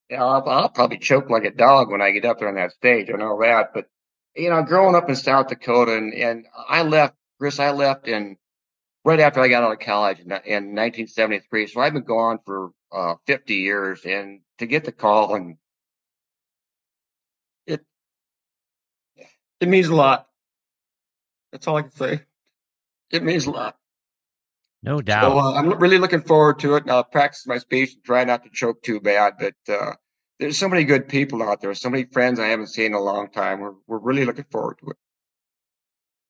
Yeah, 0.10 0.24
I'll, 0.24 0.48
I'll 0.48 0.70
probably 0.70 1.00
choke 1.00 1.30
like 1.30 1.44
a 1.44 1.52
dog 1.52 1.92
when 1.92 2.02
I 2.02 2.12
get 2.12 2.24
up 2.24 2.40
there 2.40 2.48
on 2.48 2.56
that 2.56 2.72
stage. 2.72 3.10
I 3.14 3.18
know 3.18 3.38
that, 3.42 3.74
but 3.74 3.86
you 4.36 4.50
know, 4.50 4.64
growing 4.64 4.96
up 4.96 5.10
in 5.10 5.16
South 5.18 5.48
Dakota, 5.50 5.98
and, 5.98 6.14
and 6.14 6.46
I 6.68 6.84
left, 6.84 7.16
Chris, 7.40 7.60
I 7.60 7.72
left 7.72 8.08
in 8.08 8.38
right 9.04 9.20
after 9.20 9.42
I 9.42 9.50
got 9.50 9.64
out 9.64 9.74
of 9.74 9.80
college 9.80 10.20
in, 10.20 10.32
in 10.32 10.76
1973. 10.76 11.68
So 11.68 11.82
I've 11.82 11.94
been 11.94 12.04
gone 12.04 12.40
for 12.46 12.72
uh, 12.92 13.16
50 13.28 13.56
years, 13.56 14.06
and 14.06 14.40
to 14.60 14.66
get 14.66 14.86
the 14.86 14.94
call, 14.94 15.36
and 15.36 15.58
it 19.60 19.68
means 19.68 19.88
a 19.88 19.96
lot. 19.96 20.28
That's 21.52 21.68
all 21.68 21.78
I 21.78 21.84
can 21.84 21.92
say. 21.92 22.22
It 23.12 23.24
means 23.24 23.46
a 23.46 23.52
lot. 23.52 23.76
No 24.82 25.02
doubt. 25.02 25.32
So 25.32 25.40
uh, 25.40 25.54
I'm 25.54 25.78
really 25.80 25.98
looking 25.98 26.22
forward 26.22 26.60
to 26.60 26.76
it. 26.76 26.90
I'll 26.90 27.04
practice 27.04 27.46
my 27.46 27.58
speech 27.58 27.94
and 27.96 28.04
try 28.04 28.24
not 28.24 28.44
to 28.44 28.50
choke 28.50 28.82
too 28.82 29.00
bad. 29.00 29.34
But 29.40 29.56
uh, 29.68 29.94
there's 30.40 30.58
so 30.58 30.70
many 30.70 30.86
good 30.86 31.10
people 31.10 31.44
out 31.44 31.62
there, 31.62 31.74
so 31.74 31.90
many 31.90 32.06
friends 32.06 32.40
I 32.40 32.48
haven't 32.48 32.68
seen 32.68 32.88
in 32.88 32.94
a 32.94 33.02
long 33.02 33.30
time. 33.30 33.60
We're 33.60 33.74
we're 33.88 34.00
really 34.00 34.26
looking 34.26 34.46
forward 34.50 34.78
to 34.80 34.92
it. 34.92 34.98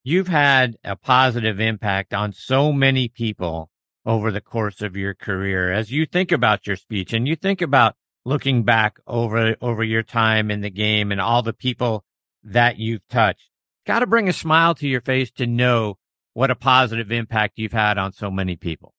You've 0.04 0.30
had 0.30 0.78
a 0.84 0.96
positive 0.96 1.60
impact 1.60 2.14
on 2.14 2.34
so 2.34 2.72
many 2.72 3.08
people 3.08 3.70
over 4.06 4.32
the 4.32 4.42
course 4.42 4.82
of 4.82 4.96
your 4.96 5.14
career. 5.14 5.72
As 5.72 5.92
you 5.92 6.06
think 6.06 6.32
about 6.32 6.66
your 6.66 6.78
speech 6.78 7.14
and 7.14 7.28
you 7.28 7.36
think 7.36 7.62
about 7.62 7.96
looking 8.26 8.64
back 8.64 8.98
over 9.06 9.56
over 9.62 9.84
your 9.84 10.04
time 10.04 10.50
in 10.50 10.62
the 10.62 10.70
game 10.72 11.12
and 11.12 11.22
all 11.22 11.44
the 11.44 11.54
people 11.54 12.04
that 12.44 12.78
you've 12.78 13.08
touched, 13.10 13.50
got 13.86 14.00
to 14.00 14.08
bring 14.08 14.30
a 14.30 14.34
smile 14.34 14.76
to 14.76 14.88
your 14.88 15.02
face 15.02 15.32
to 15.32 15.48
know 15.48 15.98
what 16.34 16.52
a 16.52 16.56
positive 16.56 17.12
impact 17.12 17.58
you've 17.58 17.74
had 17.74 17.98
on 17.98 18.14
so 18.14 18.32
many 18.32 18.56
people. 18.56 18.94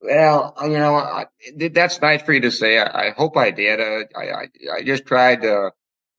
Well, 0.00 0.54
you 0.62 0.70
know, 0.70 0.96
I, 0.96 1.26
that's 1.70 2.00
nice 2.00 2.22
for 2.22 2.32
you 2.32 2.40
to 2.40 2.50
say. 2.50 2.78
I, 2.78 3.08
I 3.08 3.10
hope 3.10 3.36
I 3.36 3.50
did. 3.52 3.80
Uh, 3.80 4.04
I, 4.16 4.30
I, 4.30 4.48
I 4.78 4.82
just 4.82 5.06
tried 5.06 5.42
to, 5.42 5.70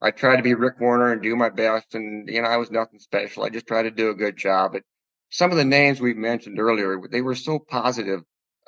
I 0.01 0.12
tried 0.12 0.38
to 0.38 0.43
be 0.43 0.53
Rick 0.53 0.79
Werner 0.79 1.12
and 1.12 1.21
do 1.21 1.36
my 1.36 1.49
best. 1.49 1.93
And, 1.93 2.29
you 2.29 2.41
know, 2.41 2.47
I 2.47 2.57
was 2.57 2.71
nothing 2.71 2.99
special. 2.99 3.43
I 3.43 3.49
just 3.49 3.67
tried 3.67 3.83
to 3.83 3.91
do 3.91 4.09
a 4.09 4.15
good 4.15 4.38
job. 4.38 4.73
But 4.73 4.83
some 5.29 5.51
of 5.51 5.57
the 5.57 5.65
names 5.65 5.99
we 5.99 6.13
mentioned 6.13 6.59
earlier, 6.59 6.97
they 7.12 7.21
were 7.21 7.36
so 7.36 7.59
positive, 7.59 8.21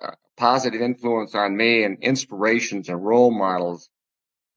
uh, 0.03 0.15
positive 0.35 0.81
influence 0.81 1.33
on 1.33 1.55
me 1.55 1.83
and 1.83 1.97
inspirations 2.01 2.89
and 2.89 3.05
role 3.05 3.31
models 3.31 3.89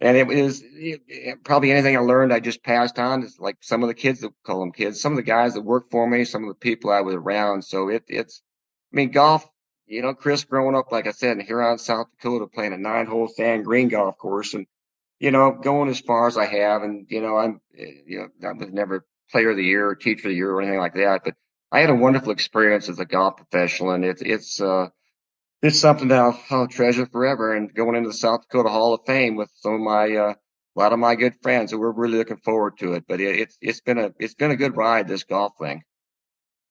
and 0.00 0.16
it 0.16 0.26
was 0.26 0.62
it, 0.64 1.44
probably 1.44 1.72
anything 1.72 1.96
I 1.96 2.00
learned 2.00 2.32
I 2.32 2.40
just 2.40 2.62
passed 2.62 2.98
on. 2.98 3.22
It's 3.22 3.38
like 3.38 3.56
some 3.60 3.82
of 3.82 3.88
the 3.88 3.94
kids 3.94 4.20
that 4.20 4.32
call 4.44 4.60
them 4.60 4.72
kids, 4.72 5.00
some 5.00 5.12
of 5.12 5.16
the 5.16 5.22
guys 5.22 5.54
that 5.54 5.62
work 5.62 5.90
for 5.90 6.08
me, 6.08 6.24
some 6.24 6.44
of 6.44 6.48
the 6.48 6.54
people 6.54 6.90
I 6.90 7.00
was 7.00 7.14
around. 7.14 7.64
So 7.64 7.88
it 7.88 8.04
it's, 8.08 8.42
I 8.92 8.96
mean, 8.96 9.10
golf. 9.10 9.48
You 9.86 10.02
know, 10.02 10.12
Chris, 10.12 10.44
growing 10.44 10.76
up, 10.76 10.92
like 10.92 11.06
I 11.06 11.12
said, 11.12 11.38
in 11.38 11.46
Huron, 11.46 11.78
South 11.78 12.08
Dakota, 12.10 12.46
playing 12.46 12.74
a 12.74 12.76
nine-hole 12.76 13.28
sand 13.28 13.64
green 13.64 13.88
golf 13.88 14.18
course, 14.18 14.52
and 14.52 14.66
you 15.18 15.30
know, 15.30 15.52
going 15.52 15.88
as 15.88 16.00
far 16.00 16.26
as 16.26 16.36
I 16.36 16.44
have, 16.44 16.82
and 16.82 17.06
you 17.08 17.22
know, 17.22 17.38
I'm, 17.38 17.60
you 17.72 18.28
know, 18.40 18.48
I 18.48 18.52
was 18.52 18.70
never 18.70 19.06
player 19.30 19.50
of 19.50 19.56
the 19.56 19.64
year 19.64 19.88
or 19.88 19.94
teacher 19.94 20.28
of 20.28 20.32
the 20.32 20.36
year 20.36 20.50
or 20.52 20.60
anything 20.60 20.78
like 20.78 20.94
that, 20.94 21.22
but 21.24 21.34
I 21.72 21.80
had 21.80 21.90
a 21.90 21.94
wonderful 21.94 22.32
experience 22.32 22.88
as 22.88 22.98
a 22.98 23.04
golf 23.04 23.36
professional, 23.36 23.92
and 23.92 24.04
it's 24.04 24.22
it's 24.22 24.60
uh, 24.60 24.88
it's 25.62 25.80
something 25.80 26.08
that 26.08 26.18
I'll, 26.18 26.40
I'll, 26.50 26.68
treasure 26.68 27.06
forever. 27.06 27.54
And 27.54 27.72
going 27.74 27.96
into 27.96 28.10
the 28.10 28.14
South 28.14 28.42
Dakota 28.42 28.68
Hall 28.68 28.94
of 28.94 29.00
Fame 29.06 29.36
with 29.36 29.50
some 29.54 29.74
of 29.74 29.80
my 29.80 30.14
uh, 30.14 30.34
a 30.34 30.78
lot 30.78 30.92
of 30.92 30.98
my 30.98 31.16
good 31.16 31.34
friends, 31.42 31.72
and 31.72 31.80
we're 31.80 31.90
really 31.90 32.18
looking 32.18 32.36
forward 32.38 32.78
to 32.78 32.94
it. 32.94 33.04
But 33.08 33.20
it, 33.20 33.36
it's 33.40 33.58
it's 33.60 33.80
been 33.80 33.98
a 33.98 34.12
it's 34.18 34.34
been 34.34 34.50
a 34.50 34.56
good 34.56 34.76
ride 34.76 35.08
this 35.08 35.24
golf 35.24 35.54
thing. 35.60 35.82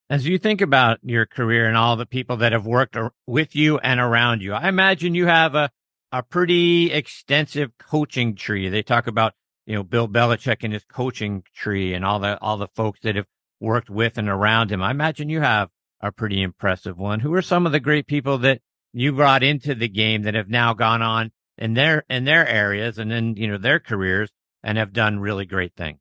As 0.09 0.25
you 0.25 0.37
think 0.37 0.61
about 0.61 0.99
your 1.03 1.25
career 1.25 1.67
and 1.67 1.75
all 1.75 1.97
the 1.97 2.05
people 2.05 2.37
that 2.37 2.53
have 2.53 2.65
worked 2.65 2.95
with 3.25 3.55
you 3.55 3.77
and 3.79 3.99
around 3.99 4.41
you, 4.41 4.53
I 4.53 4.69
imagine 4.69 5.15
you 5.15 5.25
have 5.25 5.55
a 5.55 5.69
a 6.11 6.23
pretty 6.23 6.91
extensive 6.91 7.71
coaching 7.77 8.35
tree. 8.35 8.69
They 8.69 8.83
talk 8.83 9.07
about 9.07 9.33
you 9.65 9.75
know 9.75 9.83
Bill 9.83 10.07
Belichick 10.07 10.63
and 10.63 10.71
his 10.71 10.85
coaching 10.85 11.43
tree 11.53 11.93
and 11.93 12.05
all 12.05 12.19
the 12.19 12.39
all 12.39 12.57
the 12.57 12.69
folks 12.75 13.01
that 13.03 13.17
have 13.17 13.27
worked 13.59 13.89
with 13.89 14.17
and 14.17 14.29
around 14.29 14.71
him. 14.71 14.81
I 14.81 14.91
imagine 14.91 15.29
you 15.29 15.41
have 15.41 15.69
a 15.99 16.11
pretty 16.11 16.41
impressive 16.41 16.97
one. 16.97 17.19
Who 17.19 17.33
are 17.33 17.41
some 17.41 17.65
of 17.65 17.71
the 17.73 17.79
great 17.79 18.07
people 18.07 18.37
that 18.39 18.61
you 18.93 19.13
brought 19.13 19.43
into 19.43 19.75
the 19.75 19.87
game 19.87 20.23
that 20.23 20.35
have 20.35 20.49
now 20.49 20.73
gone 20.73 21.01
on 21.01 21.31
in 21.57 21.73
their 21.73 22.05
in 22.09 22.25
their 22.25 22.47
areas 22.47 22.97
and 22.97 23.11
in 23.11 23.35
you 23.35 23.47
know 23.47 23.57
their 23.57 23.79
careers 23.79 24.29
and 24.63 24.77
have 24.77 24.93
done 24.93 25.19
really 25.19 25.45
great 25.45 25.75
things? 25.75 25.99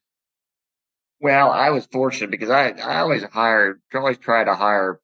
Well, 1.21 1.51
I 1.51 1.71
was 1.71 1.87
fortunate 1.87 2.31
because 2.31 2.51
I 2.51 2.71
I 2.71 2.99
always 3.01 3.23
hired 3.25 3.81
always 3.95 4.19
try 4.19 4.45
to 4.45 4.55
hire 4.55 5.01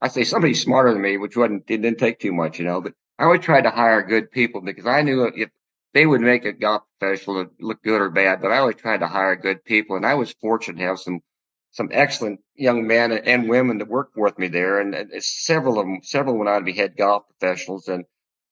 I 0.00 0.08
say 0.08 0.24
somebody 0.24 0.54
smarter 0.54 0.92
than 0.92 1.02
me, 1.02 1.16
which 1.16 1.36
wasn't 1.36 1.64
it 1.68 1.82
didn't 1.82 1.98
take 1.98 2.20
too 2.20 2.32
much, 2.32 2.58
you 2.58 2.64
know, 2.64 2.80
but 2.80 2.94
I 3.18 3.24
always 3.24 3.40
tried 3.40 3.62
to 3.62 3.70
hire 3.70 4.02
good 4.02 4.30
people 4.30 4.60
because 4.60 4.86
I 4.86 5.02
knew 5.02 5.24
if 5.24 5.50
they 5.92 6.06
would 6.06 6.20
make 6.20 6.44
a 6.44 6.52
golf 6.52 6.82
professional 7.00 7.46
look 7.58 7.82
good 7.82 8.00
or 8.00 8.10
bad, 8.10 8.40
but 8.40 8.52
I 8.52 8.58
always 8.58 8.76
tried 8.76 9.00
to 9.00 9.08
hire 9.08 9.34
good 9.34 9.64
people 9.64 9.96
and 9.96 10.06
I 10.06 10.14
was 10.14 10.32
fortunate 10.40 10.78
to 10.78 10.84
have 10.84 11.00
some 11.00 11.20
some 11.78 11.90
excellent 11.92 12.40
young 12.56 12.88
men 12.88 13.12
and 13.12 13.48
women 13.48 13.78
that 13.78 13.86
worked 13.86 14.16
with 14.16 14.36
me 14.36 14.48
there, 14.48 14.80
and, 14.80 14.96
and 14.96 15.22
several 15.22 15.78
of 15.78 15.86
them, 15.86 16.00
several 16.02 16.36
went 16.36 16.48
on 16.48 16.58
to 16.58 16.64
be 16.64 16.72
head 16.72 16.96
golf 16.96 17.22
professionals. 17.28 17.86
And 17.86 18.04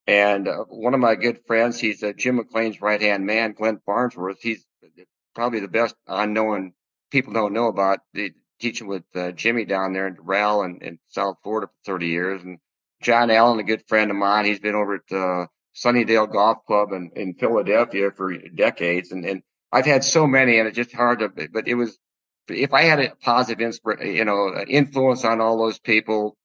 and 0.07 0.47
uh, 0.47 0.63
one 0.69 0.93
of 0.93 1.01
my 1.01 1.15
good 1.15 1.41
friends, 1.45 1.77
he's 1.77 2.01
uh, 2.01 2.13
Jim 2.13 2.37
McLean's 2.37 2.81
right 2.81 3.01
hand 3.01 3.25
man, 3.25 3.51
Glenn 3.51 3.81
Farnsworth. 3.85 4.37
He's 4.41 4.65
probably 5.35 5.59
the 5.59 5.67
best 5.67 5.93
unknown 6.07 6.71
people 7.11 7.33
don't 7.33 7.51
know 7.51 7.67
about. 7.67 7.99
The, 8.13 8.31
teaching 8.61 8.87
with 8.87 9.03
uh, 9.13 9.31
Jimmy 9.33 9.65
down 9.65 9.91
there 9.91 10.07
in 10.07 10.15
Doral 10.15 10.63
and 10.63 10.81
in 10.81 10.97
South 11.09 11.35
Florida 11.43 11.67
for 11.67 11.91
30 11.91 12.07
years, 12.07 12.41
and 12.41 12.59
John 13.01 13.29
Allen, 13.29 13.59
a 13.59 13.63
good 13.63 13.83
friend 13.89 14.09
of 14.09 14.15
mine. 14.15 14.45
He's 14.45 14.61
been 14.61 14.73
over 14.73 14.95
at 14.95 15.15
uh, 15.15 15.47
Sunnydale 15.75 16.31
Golf 16.31 16.59
Club 16.65 16.93
in, 16.93 17.11
in 17.15 17.33
Philadelphia 17.33 18.09
for 18.09 18.33
decades, 18.55 19.11
and 19.11 19.25
and 19.25 19.43
I've 19.73 19.85
had 19.85 20.05
so 20.05 20.25
many, 20.25 20.59
and 20.59 20.67
it's 20.69 20.77
just 20.77 20.95
hard 20.95 21.19
to. 21.19 21.29
But 21.51 21.67
it 21.67 21.75
was 21.75 21.99
if 22.49 22.73
I 22.73 22.83
had 22.83 22.99
a 22.99 23.15
positive, 23.15 23.73
you 24.01 24.25
know, 24.25 24.63
influence 24.67 25.25
on 25.25 25.41
all 25.41 25.57
those 25.57 25.79
people, 25.79 26.37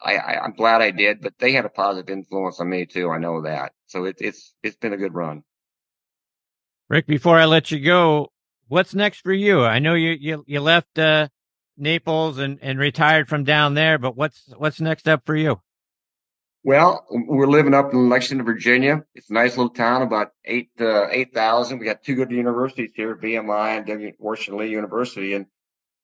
I, 0.00 0.16
I, 0.16 0.44
am 0.44 0.52
glad 0.52 0.80
I 0.80 0.90
did. 0.90 1.20
But 1.20 1.34
they 1.38 1.52
had 1.52 1.64
a 1.64 1.70
positive 1.70 2.10
influence 2.10 2.60
on 2.60 2.68
me 2.68 2.86
too. 2.86 3.10
I 3.10 3.18
know 3.18 3.42
that. 3.42 3.72
So 3.86 4.04
it, 4.04 4.16
it's 4.20 4.54
it's 4.62 4.76
been 4.76 4.92
a 4.92 4.96
good 4.96 5.14
run. 5.14 5.42
Rick, 6.88 7.06
before 7.06 7.38
I 7.38 7.44
let 7.44 7.70
you 7.70 7.80
go, 7.80 8.32
what's 8.68 8.94
next 8.94 9.20
for 9.20 9.32
you? 9.32 9.64
I 9.64 9.78
know 9.78 9.94
you 9.94 10.10
you, 10.12 10.44
you 10.46 10.60
left 10.60 10.98
uh, 10.98 11.28
Naples 11.76 12.38
and, 12.38 12.58
and 12.62 12.78
retired 12.78 13.28
from 13.28 13.44
down 13.44 13.74
there, 13.74 13.98
but 13.98 14.16
what's 14.16 14.52
what's 14.56 14.80
next 14.80 15.08
up 15.08 15.26
for 15.26 15.36
you? 15.36 15.60
Well, 16.68 17.06
we're 17.08 17.46
living 17.46 17.72
up 17.72 17.94
in 17.94 18.10
Lexington, 18.10 18.44
Virginia. 18.44 19.02
It's 19.14 19.30
a 19.30 19.32
nice 19.32 19.56
little 19.56 19.72
town, 19.72 20.02
about 20.02 20.32
eight 20.44 20.68
uh, 20.78 21.08
eight 21.08 21.32
thousand. 21.32 21.78
We 21.78 21.86
got 21.86 22.02
two 22.02 22.14
good 22.14 22.30
universities 22.30 22.90
here, 22.94 23.16
VMI 23.16 23.78
and 23.78 23.86
W. 23.86 24.12
Washington 24.18 24.60
Lee 24.60 24.68
University, 24.68 25.32
and 25.32 25.46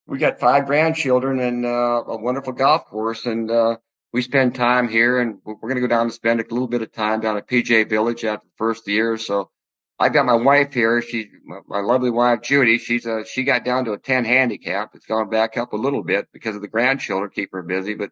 we 0.07 0.17
got 0.17 0.39
five 0.39 0.65
grandchildren 0.65 1.39
and 1.39 1.67
uh, 1.67 2.03
a 2.07 2.17
wonderful 2.17 2.53
golf 2.53 2.85
course. 2.85 3.27
And 3.27 3.51
uh, 3.51 3.77
we 4.11 4.23
spend 4.23 4.55
time 4.55 4.89
here, 4.89 5.19
and 5.19 5.37
we're 5.45 5.53
going 5.53 5.75
to 5.75 5.81
go 5.81 5.87
down 5.87 6.07
and 6.07 6.13
spend 6.13 6.39
a 6.39 6.43
little 6.49 6.67
bit 6.67 6.81
of 6.81 6.91
time 6.91 7.21
down 7.21 7.37
at 7.37 7.47
PGA 7.47 7.87
Village 7.87 8.25
after 8.25 8.47
the 8.47 8.53
first 8.57 8.87
year. 8.87 9.17
So 9.17 9.51
I've 9.99 10.13
got 10.13 10.25
my 10.25 10.33
wife 10.33 10.73
here. 10.73 10.99
She, 11.03 11.29
my, 11.45 11.59
my 11.67 11.81
lovely 11.81 12.09
wife 12.09 12.41
Judy. 12.41 12.79
She's 12.79 13.05
a 13.05 13.23
she 13.23 13.43
got 13.43 13.65
down 13.65 13.85
to 13.85 13.91
a 13.91 13.99
ten 13.99 14.25
handicap. 14.25 14.95
It's 14.95 15.05
gone 15.05 15.29
back 15.29 15.57
up 15.57 15.73
a 15.73 15.77
little 15.77 16.01
bit 16.01 16.25
because 16.33 16.55
of 16.55 16.63
the 16.63 16.67
grandchildren 16.67 17.29
keep 17.29 17.51
her 17.51 17.61
busy, 17.61 17.93
but 17.93 18.09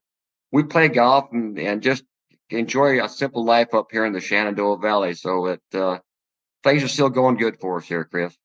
we 0.51 0.61
play 0.61 0.87
golf 0.87 1.29
and, 1.31 1.57
and 1.57 1.81
just 1.81 2.03
enjoy 2.49 3.03
a 3.03 3.09
simple 3.09 3.43
life 3.45 3.73
up 3.73 3.87
here 3.91 4.05
in 4.05 4.13
the 4.13 4.19
Shenandoah 4.19 4.79
Valley. 4.79 5.13
So 5.13 5.47
it, 5.47 5.61
uh, 5.73 5.99
things 6.63 6.83
are 6.83 6.87
still 6.87 7.09
going 7.09 7.37
good 7.37 7.59
for 7.59 7.77
us 7.77 7.85
here, 7.85 8.05
Chris. 8.05 8.35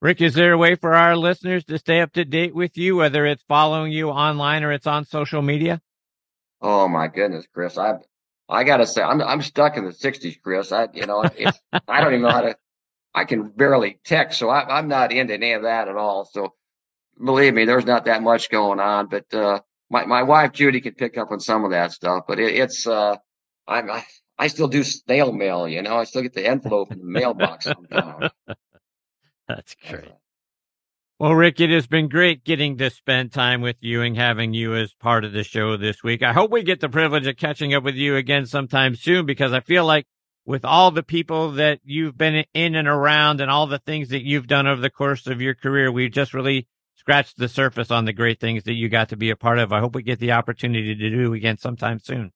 Rick, 0.00 0.20
is 0.20 0.34
there 0.34 0.52
a 0.52 0.58
way 0.58 0.74
for 0.74 0.94
our 0.94 1.16
listeners 1.16 1.64
to 1.66 1.78
stay 1.78 2.00
up 2.00 2.12
to 2.14 2.24
date 2.24 2.54
with 2.54 2.76
you, 2.76 2.96
whether 2.96 3.24
it's 3.24 3.44
following 3.44 3.92
you 3.92 4.08
online 4.08 4.64
or 4.64 4.72
it's 4.72 4.86
on 4.86 5.04
social 5.04 5.42
media? 5.42 5.80
Oh 6.60 6.88
my 6.88 7.08
goodness, 7.08 7.46
Chris. 7.54 7.78
I 7.78 7.98
I 8.48 8.64
gotta 8.64 8.86
say, 8.86 9.00
I'm 9.00 9.22
I'm 9.22 9.42
stuck 9.42 9.76
in 9.76 9.84
the 9.84 9.92
'60s, 9.92 10.40
Chris. 10.42 10.72
I 10.72 10.88
you 10.92 11.06
know 11.06 11.24
I 11.88 12.00
don't 12.00 12.14
even 12.14 12.22
know 12.22 12.30
how 12.30 12.42
to. 12.42 12.56
I 13.14 13.24
can 13.24 13.48
barely 13.50 14.00
text, 14.04 14.38
so 14.38 14.48
I, 14.48 14.78
I'm 14.78 14.88
not 14.88 15.12
into 15.12 15.34
any 15.34 15.52
of 15.52 15.62
that 15.62 15.86
at 15.86 15.96
all. 15.96 16.24
So 16.24 16.54
believe 17.22 17.54
me, 17.54 17.64
there's 17.64 17.84
not 17.84 18.06
that 18.06 18.22
much 18.22 18.50
going 18.50 18.80
on. 18.80 19.06
But 19.06 19.32
uh, 19.32 19.60
my 19.92 20.06
my 20.06 20.22
wife 20.22 20.52
Judy 20.52 20.80
can 20.80 20.94
pick 20.94 21.18
up 21.18 21.30
on 21.30 21.38
some 21.38 21.64
of 21.64 21.70
that 21.70 21.92
stuff, 21.92 22.24
but 22.26 22.40
it, 22.40 22.54
it's 22.54 22.86
uh, 22.86 23.16
I'm 23.68 23.90
I, 23.90 24.04
I 24.38 24.46
still 24.48 24.66
do 24.66 24.82
snail 24.82 25.32
mail. 25.32 25.68
You 25.68 25.82
know, 25.82 25.98
I 25.98 26.04
still 26.04 26.22
get 26.22 26.32
the 26.32 26.46
envelope 26.46 26.90
in 26.90 26.98
the 26.98 27.04
mailbox 27.04 27.66
sometimes. 27.66 28.30
That's 29.48 29.76
great. 29.88 30.12
Well, 31.18 31.34
Rick, 31.34 31.60
it 31.60 31.70
has 31.70 31.86
been 31.86 32.08
great 32.08 32.42
getting 32.42 32.78
to 32.78 32.90
spend 32.90 33.32
time 33.32 33.60
with 33.60 33.76
you 33.80 34.02
and 34.02 34.16
having 34.16 34.54
you 34.54 34.74
as 34.74 34.92
part 34.94 35.24
of 35.24 35.32
the 35.32 35.44
show 35.44 35.76
this 35.76 36.02
week. 36.02 36.22
I 36.22 36.32
hope 36.32 36.50
we 36.50 36.64
get 36.64 36.80
the 36.80 36.88
privilege 36.88 37.28
of 37.28 37.36
catching 37.36 37.74
up 37.74 37.84
with 37.84 37.94
you 37.94 38.16
again 38.16 38.46
sometime 38.46 38.96
soon 38.96 39.26
because 39.26 39.52
I 39.52 39.60
feel 39.60 39.84
like 39.84 40.06
with 40.44 40.64
all 40.64 40.90
the 40.90 41.04
people 41.04 41.52
that 41.52 41.78
you've 41.84 42.18
been 42.18 42.44
in 42.54 42.74
and 42.74 42.88
around 42.88 43.40
and 43.40 43.50
all 43.50 43.68
the 43.68 43.78
things 43.78 44.08
that 44.08 44.24
you've 44.24 44.48
done 44.48 44.66
over 44.66 44.80
the 44.80 44.90
course 44.90 45.28
of 45.28 45.40
your 45.40 45.54
career, 45.54 45.92
we've 45.92 46.10
just 46.10 46.34
really 46.34 46.66
scratched 47.02 47.36
the 47.36 47.48
surface 47.48 47.90
on 47.90 48.04
the 48.04 48.12
great 48.12 48.38
things 48.38 48.62
that 48.62 48.74
you 48.74 48.88
got 48.88 49.08
to 49.08 49.16
be 49.16 49.30
a 49.30 49.36
part 49.36 49.58
of. 49.58 49.72
I 49.72 49.80
hope 49.80 49.96
we 49.96 50.04
get 50.04 50.20
the 50.20 50.30
opportunity 50.32 50.94
to 50.94 51.10
do 51.10 51.34
again 51.34 51.58
sometime 51.58 51.98
soon. 51.98 52.30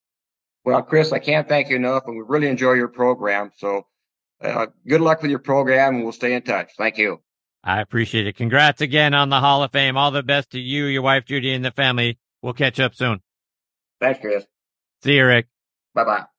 Well, 0.65 0.83
Chris, 0.83 1.13
I 1.13 1.21
can't 1.21 1.49
thank 1.49 1.71
you 1.71 1.77
enough, 1.77 2.03
and 2.09 2.17
we 2.17 2.25
really 2.27 2.49
enjoy 2.49 2.73
your 2.73 2.89
program. 2.89 3.53
So, 3.59 3.87
uh, 4.43 4.67
good 4.85 5.01
luck 5.01 5.23
with 5.23 5.31
your 5.31 5.39
program, 5.39 5.95
and 5.95 6.03
we'll 6.03 6.13
stay 6.13 6.35
in 6.35 6.43
touch. 6.43 6.73
Thank 6.77 6.99
you. 6.99 7.21
I 7.63 7.81
appreciate 7.81 8.27
it. 8.27 8.37
Congrats 8.37 8.81
again 8.81 9.15
on 9.15 9.29
the 9.29 9.39
Hall 9.39 9.63
of 9.63 9.71
Fame. 9.71 9.97
All 9.97 10.11
the 10.11 10.25
best 10.25 10.51
to 10.51 10.61
you, 10.61 10.87
your 10.87 11.03
wife 11.03 11.27
Judy, 11.27 11.55
and 11.55 11.65
the 11.65 11.71
family. 11.71 12.19
We'll 12.43 12.53
catch 12.53 12.81
up 12.81 12.97
soon. 12.97 13.21
Thanks, 14.01 14.19
Chris. 14.21 14.45
See 15.05 15.15
you, 15.15 15.27
Rick. 15.27 15.47
Bye 15.95 16.05
bye. 16.05 16.36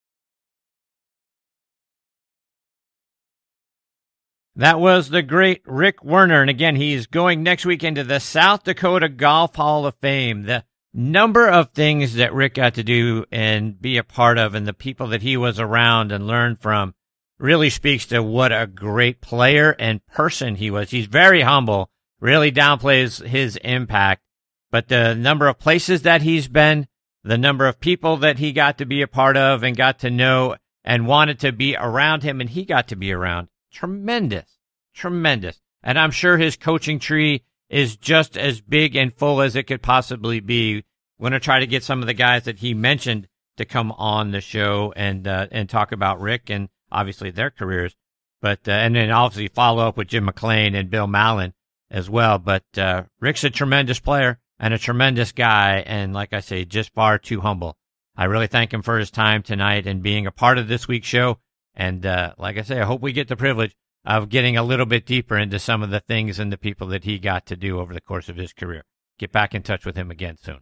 That 4.57 4.79
was 4.79 5.09
the 5.09 5.21
great 5.21 5.61
Rick 5.67 6.03
Werner. 6.03 6.41
And 6.41 6.49
again, 6.49 6.75
he's 6.75 7.05
going 7.05 7.43
next 7.43 7.63
week 7.63 7.83
into 7.83 8.03
the 8.03 8.19
South 8.19 8.63
Dakota 8.63 9.07
Golf 9.07 9.55
Hall 9.55 9.85
of 9.85 9.93
Fame. 9.97 10.43
The 10.43 10.63
number 10.95 11.47
of 11.47 11.73
things 11.73 12.15
that 12.15 12.33
Rick 12.33 12.55
got 12.55 12.73
to 12.73 12.83
do 12.83 13.23
and 13.31 13.79
be 13.79 13.97
a 13.97 14.03
part 14.03 14.39
of 14.39 14.55
and 14.55 14.65
the 14.65 14.73
people 14.73 15.05
that 15.09 15.21
he 15.21 15.37
was 15.37 15.59
around 15.59 16.11
and 16.11 16.25
learned 16.25 16.59
from 16.59 16.95
really 17.37 17.69
speaks 17.69 18.07
to 18.07 18.23
what 18.23 18.51
a 18.51 18.65
great 18.65 19.21
player 19.21 19.75
and 19.77 20.03
person 20.07 20.55
he 20.55 20.71
was. 20.71 20.89
He's 20.89 21.05
very 21.05 21.41
humble, 21.41 21.91
really 22.19 22.51
downplays 22.51 23.23
his 23.23 23.57
impact, 23.57 24.23
but 24.71 24.87
the 24.87 25.13
number 25.13 25.47
of 25.47 25.59
places 25.59 26.01
that 26.01 26.23
he's 26.23 26.47
been, 26.47 26.87
the 27.23 27.37
number 27.37 27.67
of 27.67 27.79
people 27.79 28.17
that 28.17 28.39
he 28.39 28.53
got 28.53 28.79
to 28.79 28.87
be 28.87 29.03
a 29.03 29.07
part 29.07 29.37
of 29.37 29.61
and 29.61 29.77
got 29.77 29.99
to 29.99 30.09
know 30.09 30.55
and 30.83 31.05
wanted 31.05 31.39
to 31.41 31.51
be 31.51 31.75
around 31.75 32.23
him 32.23 32.41
and 32.41 32.49
he 32.49 32.65
got 32.65 32.87
to 32.87 32.95
be 32.95 33.11
around 33.11 33.49
tremendous, 33.71 34.57
tremendous. 34.93 35.61
And 35.83 35.97
I'm 35.97 36.11
sure 36.11 36.37
his 36.37 36.55
coaching 36.55 36.99
tree 36.99 37.43
is 37.69 37.95
just 37.95 38.37
as 38.37 38.61
big 38.61 38.95
and 38.95 39.13
full 39.13 39.41
as 39.41 39.55
it 39.55 39.63
could 39.63 39.81
possibly 39.81 40.39
be. 40.39 40.83
We're 41.17 41.29
going 41.29 41.33
to 41.33 41.39
try 41.39 41.59
to 41.59 41.67
get 41.67 41.83
some 41.83 42.01
of 42.01 42.07
the 42.07 42.13
guys 42.13 42.43
that 42.43 42.59
he 42.59 42.73
mentioned 42.73 43.27
to 43.57 43.65
come 43.65 43.91
on 43.93 44.31
the 44.31 44.41
show 44.41 44.93
and 44.95 45.27
uh, 45.27 45.47
and 45.51 45.67
talk 45.67 45.91
about 45.91 46.21
Rick 46.21 46.49
and 46.49 46.69
obviously 46.91 47.31
their 47.31 47.49
careers, 47.49 47.95
but 48.41 48.67
uh, 48.67 48.71
and 48.71 48.95
then 48.95 49.09
obviously 49.09 49.47
follow 49.47 49.87
up 49.87 49.97
with 49.97 50.07
Jim 50.07 50.25
McLean 50.25 50.75
and 50.75 50.91
Bill 50.91 51.07
Mallon 51.07 51.53
as 51.89 52.09
well. 52.09 52.37
But 52.37 52.65
uh, 52.77 53.03
Rick's 53.19 53.43
a 53.43 53.49
tremendous 53.49 53.99
player 53.99 54.39
and 54.59 54.73
a 54.73 54.79
tremendous 54.79 55.31
guy, 55.31 55.83
and 55.85 56.13
like 56.13 56.33
I 56.33 56.39
say, 56.39 56.65
just 56.65 56.93
far 56.93 57.17
too 57.17 57.41
humble. 57.41 57.77
I 58.15 58.25
really 58.25 58.47
thank 58.47 58.73
him 58.73 58.81
for 58.81 58.97
his 58.97 59.11
time 59.11 59.43
tonight 59.43 59.85
and 59.85 60.01
being 60.01 60.25
a 60.25 60.31
part 60.31 60.57
of 60.57 60.67
this 60.67 60.87
week's 60.87 61.07
show 61.07 61.39
And 61.77 62.05
uh, 62.05 62.33
like 62.39 62.57
I 62.57 62.63
say, 62.63 62.81
I 62.81 62.85
hope 62.85 63.01
we 63.01 63.13
get 63.13 63.27
the 63.27 63.37
privilege 63.37 63.75
of 64.03 64.29
getting 64.29 64.57
a 64.57 64.63
little 64.63 64.87
bit 64.87 65.05
deeper 65.05 65.37
into 65.37 65.59
some 65.59 65.83
of 65.83 65.91
the 65.91 65.99
things 65.99 66.39
and 66.39 66.51
the 66.51 66.57
people 66.57 66.87
that 66.87 67.03
he 67.03 67.19
got 67.19 67.45
to 67.45 67.55
do 67.55 67.79
over 67.79 67.93
the 67.93 68.01
course 68.01 68.29
of 68.29 68.35
his 68.35 68.51
career. 68.51 68.83
Get 69.19 69.31
back 69.31 69.53
in 69.53 69.61
touch 69.61 69.85
with 69.85 69.95
him 69.95 70.09
again 70.09 70.37
soon. 70.41 70.59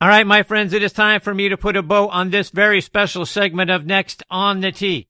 All 0.00 0.08
right, 0.08 0.26
my 0.26 0.42
friends, 0.42 0.72
it 0.72 0.82
is 0.82 0.92
time 0.92 1.20
for 1.20 1.32
me 1.32 1.48
to 1.48 1.56
put 1.56 1.76
a 1.76 1.82
bow 1.82 2.08
on 2.08 2.30
this 2.30 2.50
very 2.50 2.80
special 2.80 3.24
segment 3.24 3.70
of 3.70 3.86
Next 3.86 4.22
on 4.28 4.60
the 4.60 4.72
Tee. 4.72 5.08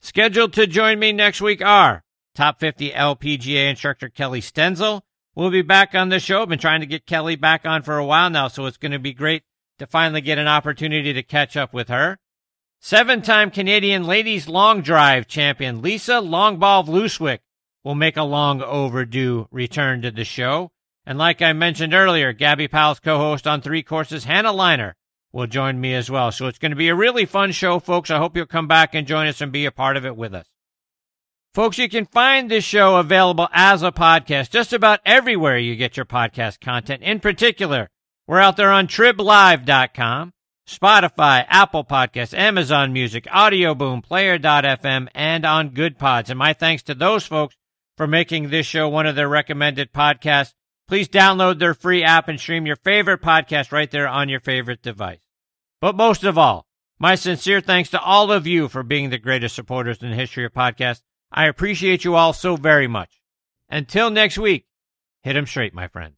Scheduled 0.00 0.54
to 0.54 0.66
join 0.66 0.98
me 0.98 1.12
next 1.12 1.40
week 1.40 1.62
are 1.62 2.02
top 2.34 2.58
50 2.58 2.90
LPGA 2.90 3.70
instructor 3.70 4.08
Kellie 4.08 4.40
Stenzel. 4.40 5.02
We'll 5.34 5.50
be 5.50 5.62
back 5.62 5.94
on 5.94 6.08
the 6.08 6.20
show. 6.20 6.42
I've 6.42 6.48
been 6.48 6.58
trying 6.58 6.80
to 6.80 6.86
get 6.86 7.06
Kellie 7.06 7.36
back 7.36 7.66
on 7.66 7.82
for 7.82 7.98
a 7.98 8.04
while 8.04 8.30
now, 8.30 8.48
so 8.48 8.66
it's 8.66 8.76
going 8.76 8.92
to 8.92 8.98
be 8.98 9.12
great 9.12 9.42
to 9.78 9.86
finally 9.86 10.20
get 10.20 10.38
an 10.38 10.48
opportunity 10.48 11.12
to 11.12 11.22
catch 11.22 11.56
up 11.56 11.74
with 11.74 11.88
her. 11.88 12.18
Seven 12.86 13.22
time 13.22 13.50
Canadian 13.50 14.04
ladies 14.04 14.46
long 14.46 14.82
drive 14.82 15.26
champion 15.26 15.80
Lisa 15.80 16.20
Longball 16.20 16.86
Vlooswijk 16.86 17.38
will 17.82 17.94
make 17.94 18.18
a 18.18 18.24
long 18.24 18.60
overdue 18.60 19.48
return 19.50 20.02
to 20.02 20.10
the 20.10 20.22
show. 20.22 20.70
And 21.06 21.16
like 21.16 21.40
I 21.40 21.54
mentioned 21.54 21.94
earlier, 21.94 22.34
Gabby 22.34 22.68
Powell's 22.68 23.00
co 23.00 23.16
host 23.16 23.46
on 23.46 23.62
Three 23.62 23.82
Courses, 23.82 24.24
Hannah 24.24 24.52
Liner, 24.52 24.96
will 25.32 25.46
join 25.46 25.80
me 25.80 25.94
as 25.94 26.10
well. 26.10 26.30
So 26.30 26.46
it's 26.46 26.58
going 26.58 26.72
to 26.72 26.76
be 26.76 26.90
a 26.90 26.94
really 26.94 27.24
fun 27.24 27.52
show, 27.52 27.78
folks. 27.78 28.10
I 28.10 28.18
hope 28.18 28.36
you'll 28.36 28.44
come 28.44 28.68
back 28.68 28.94
and 28.94 29.06
join 29.06 29.28
us 29.28 29.40
and 29.40 29.50
be 29.50 29.64
a 29.64 29.72
part 29.72 29.96
of 29.96 30.04
it 30.04 30.14
with 30.14 30.34
us. 30.34 30.46
Folks, 31.54 31.78
you 31.78 31.88
can 31.88 32.04
find 32.04 32.50
this 32.50 32.64
show 32.64 32.96
available 32.96 33.48
as 33.54 33.82
a 33.82 33.92
podcast 33.92 34.50
just 34.50 34.74
about 34.74 35.00
everywhere 35.06 35.56
you 35.56 35.74
get 35.74 35.96
your 35.96 36.04
podcast 36.04 36.60
content. 36.60 37.02
In 37.02 37.18
particular, 37.18 37.88
we're 38.26 38.40
out 38.40 38.58
there 38.58 38.70
on 38.70 38.88
triblive.com, 38.88 40.33
Spotify, 40.66 41.44
Apple 41.48 41.84
Podcasts, 41.84 42.36
Amazon 42.36 42.92
Music, 42.92 43.26
Audio 43.30 43.74
Boom, 43.74 44.00
Player.fm, 44.00 45.08
and 45.14 45.44
on 45.44 45.70
Good 45.70 45.98
Pods. 45.98 46.30
And 46.30 46.38
my 46.38 46.52
thanks 46.52 46.82
to 46.84 46.94
those 46.94 47.26
folks 47.26 47.56
for 47.96 48.06
making 48.06 48.48
this 48.48 48.66
show 48.66 48.88
one 48.88 49.06
of 49.06 49.14
their 49.14 49.28
recommended 49.28 49.92
podcasts. 49.92 50.54
Please 50.88 51.08
download 51.08 51.58
their 51.58 51.74
free 51.74 52.02
app 52.02 52.28
and 52.28 52.38
stream 52.38 52.66
your 52.66 52.76
favorite 52.76 53.22
podcast 53.22 53.72
right 53.72 53.90
there 53.90 54.08
on 54.08 54.28
your 54.28 54.40
favorite 54.40 54.82
device. 54.82 55.20
But 55.80 55.96
most 55.96 56.24
of 56.24 56.38
all, 56.38 56.66
my 56.98 57.14
sincere 57.14 57.60
thanks 57.60 57.90
to 57.90 58.00
all 58.00 58.32
of 58.32 58.46
you 58.46 58.68
for 58.68 58.82
being 58.82 59.10
the 59.10 59.18
greatest 59.18 59.54
supporters 59.54 60.02
in 60.02 60.10
the 60.10 60.16
history 60.16 60.44
of 60.44 60.52
podcasts. 60.52 61.02
I 61.30 61.46
appreciate 61.46 62.04
you 62.04 62.14
all 62.14 62.32
so 62.32 62.56
very 62.56 62.86
much. 62.86 63.20
Until 63.68 64.10
next 64.10 64.38
week, 64.38 64.66
hit 65.22 65.36
'em 65.36 65.46
straight, 65.46 65.74
my 65.74 65.88
friends. 65.88 66.16